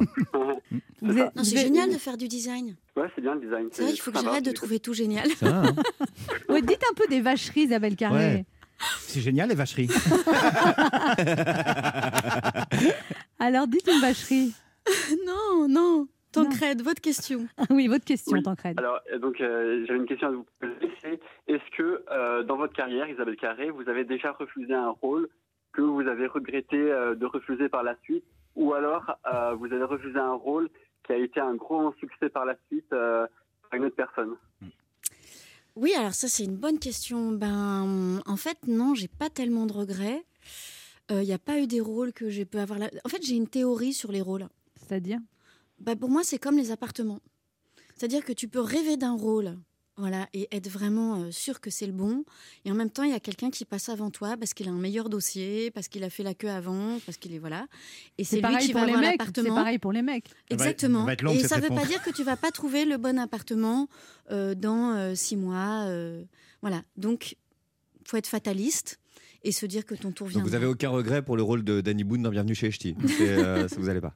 [1.02, 2.76] Vous êtes- Non, vous c'est génial de faire du design.
[2.96, 3.68] Ouais, c'est bien le design.
[3.72, 5.30] C'est vrai qu'il faut que j'arrête de trouver tout génial.
[5.32, 5.76] Ça va, hein
[6.50, 8.16] Ouais, dites un peu des vacheries, Isabelle Carré.
[8.18, 8.46] Ouais.
[9.02, 9.88] C'est génial, les vacheries.
[13.40, 14.54] Alors, dites une vacherie.
[15.26, 16.08] non, non.
[16.32, 17.48] Tancred, votre question.
[17.58, 18.44] Ah oui, votre question, Oui.
[18.44, 18.78] Tancred.
[18.78, 20.74] Alors, euh, donc, euh, j'avais une question à vous poser.
[21.02, 25.30] c'est Est-ce que euh, dans votre carrière, Isabelle Carré, vous avez déjà refusé un rôle
[25.76, 28.24] que vous avez regretté euh, de refuser par la suite
[28.56, 30.70] Ou alors, euh, vous avez refusé un rôle
[31.06, 33.28] qui a été un gros succès par la suite euh,
[33.70, 34.36] par une autre personne
[35.76, 37.32] Oui, alors ça, c'est une bonne question.
[37.32, 40.24] Ben, en fait, non, j'ai pas tellement de regrets.
[41.12, 42.80] Il n'y a pas eu des rôles que j'ai pu avoir.
[42.80, 42.90] là.
[43.04, 44.48] En fait, j'ai une théorie sur les rôles.
[44.76, 45.20] C'est-à-dire?
[45.80, 47.20] Bah, pour moi, c'est comme les appartements.
[47.96, 49.56] C'est-à-dire que tu peux rêver d'un rôle,
[49.98, 52.26] voilà, et être vraiment euh, sûr que c'est le bon.
[52.66, 54.72] Et en même temps, il y a quelqu'un qui passe avant toi parce qu'il a
[54.72, 57.68] un meilleur dossier, parce qu'il a fait la queue avant, parce qu'il est voilà.
[58.18, 59.22] Et c'est lui pareil qui pour va les avoir mecs.
[59.36, 60.28] C'est pareil pour les mecs.
[60.28, 61.06] Va- Exactement.
[61.06, 63.18] va longue, et ça ne veut pas dire que tu vas pas trouver le bon
[63.20, 63.88] appartement
[64.32, 65.86] euh, dans euh, six mois.
[65.88, 66.24] euh,
[66.62, 66.82] voilà.
[66.98, 67.36] Donc,
[68.06, 69.00] faut être fataliste
[69.44, 70.44] et se dire que ton tour vient.
[70.44, 72.96] Vous avez aucun regret pour le rôle de Danny Boone dans Bienvenue chez Ch'ti.
[73.08, 74.16] C'est, euh, ça vous allez pas?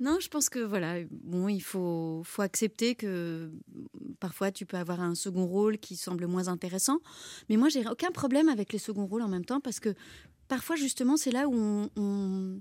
[0.00, 4.78] Non, je pense que voilà, bon, il faut, faut accepter que mm, parfois tu peux
[4.78, 6.98] avoir un second rôle qui semble moins intéressant.
[7.48, 9.94] Mais moi, j'ai aucun problème avec les seconds rôles en même temps parce que
[10.48, 12.60] parfois, justement, c'est là où on, on,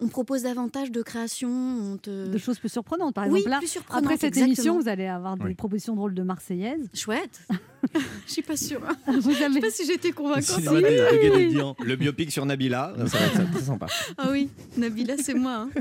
[0.00, 1.96] on propose davantage de créations.
[2.02, 2.26] Te...
[2.28, 3.50] De choses plus surprenantes, par Oui, exemple.
[3.50, 4.46] Là, plus surprenantes, après cette exactement.
[4.46, 5.54] émission, vous allez avoir des Oui.
[5.54, 6.88] propositions drôles de Marseillaise.
[6.92, 7.40] Chouette.
[8.26, 8.80] Je suis pas sûre.
[9.06, 9.60] Vous Je sais avez...
[9.60, 10.60] pas si été convaincante.
[10.60, 11.74] De- de Dian.
[11.84, 13.86] Le biopic sur Nabila, ça va être très sympa.
[14.18, 15.68] Ah oui, Nabila, c'est moi.
[15.74, 15.80] hein.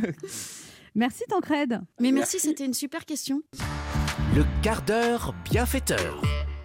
[0.95, 1.81] Merci Tancred.
[1.99, 3.41] Mais merci, c'était une super question.
[4.35, 6.21] Le quart d'heure bienfaiteur.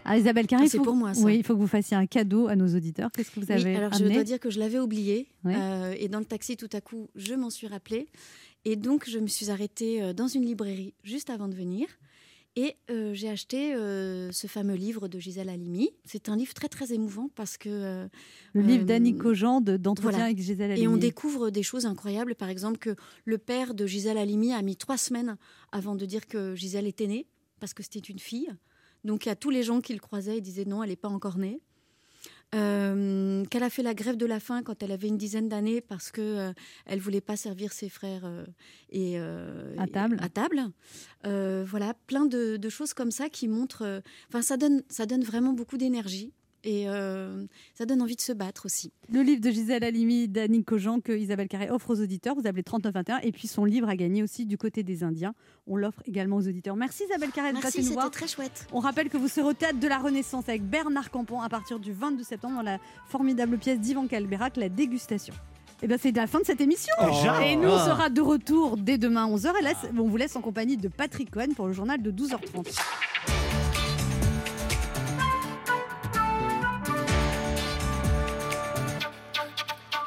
[0.06, 1.22] Ah, Isabelle Carré, Ah, c'est pour moi, ça.
[1.22, 3.10] Oui, il faut que vous fassiez un cadeau à nos auditeurs.
[3.12, 5.28] Qu'est-ce que vous avez Oui, alors je dois dire que je l'avais oublié.
[5.44, 5.54] Oui.
[5.56, 8.08] Euh, et dans le taxi, tout à coup, je m'en suis rappelée.
[8.66, 11.86] Et donc, je me suis arrêtée euh, dans une librairie juste avant de venir.
[12.56, 15.90] Et euh, j'ai acheté euh, ce fameux livre de Gisèle Halimi.
[16.04, 17.68] C'est un livre très, très émouvant parce que...
[17.68, 18.08] euh,
[18.52, 20.24] Le livre d'Annie Cogent de- d'entretien voilà.
[20.26, 21.00] avec Gisèle Et on Halimi.
[21.00, 22.36] découvre des choses incroyables.
[22.36, 22.94] Par exemple, que
[23.24, 25.36] le père de Gisèle Halimi a mis trois semaines
[25.72, 27.26] avant de dire que Gisèle était née,
[27.58, 28.48] parce que c'était une fille.
[29.02, 31.38] Donc, à tous les gens qui le croisaient, ils disaient non, elle n'est pas encore
[31.38, 31.60] née.
[32.54, 35.80] Euh, qu'elle a fait la grève de la faim quand elle avait une dizaine d'années
[35.80, 36.52] parce que euh,
[36.86, 38.44] elle voulait pas servir ses frères euh,
[38.90, 40.18] et À et- table.
[40.20, 40.60] à table.
[41.24, 44.02] Voilà, plein de, de choses comme ça qui montrent.
[44.28, 46.32] Enfin, ça donne, ça donne vraiment beaucoup d'énergie
[46.64, 47.44] et euh,
[47.74, 48.90] ça donne envie de se battre aussi.
[49.12, 52.34] Le livre de Gisèle Halimi, d'Annie Cogent, que Isabelle Carré offre aux auditeurs.
[52.34, 53.18] Vous appelez 3921.
[53.18, 55.34] Et puis son livre a gagné aussi du côté des Indiens.
[55.66, 56.74] On l'offre également aux auditeurs.
[56.76, 58.10] Merci Isabelle Carré de passer Merci, nous c'était voir.
[58.10, 58.66] très chouette.
[58.72, 61.78] On rappelle que vous serez au théâtre de la Renaissance avec Bernard Campan à partir
[61.78, 65.34] du 22 septembre dans la formidable pièce d'Ivan Calberac, La Dégustation.
[65.82, 66.94] Et bien c'est la fin de cette émission.
[67.04, 69.52] Déjà Et nous, on sera de retour dès demain 11h.
[69.58, 73.43] Et là, on vous laisse en compagnie de Patrick Cohen pour le journal de 12h30.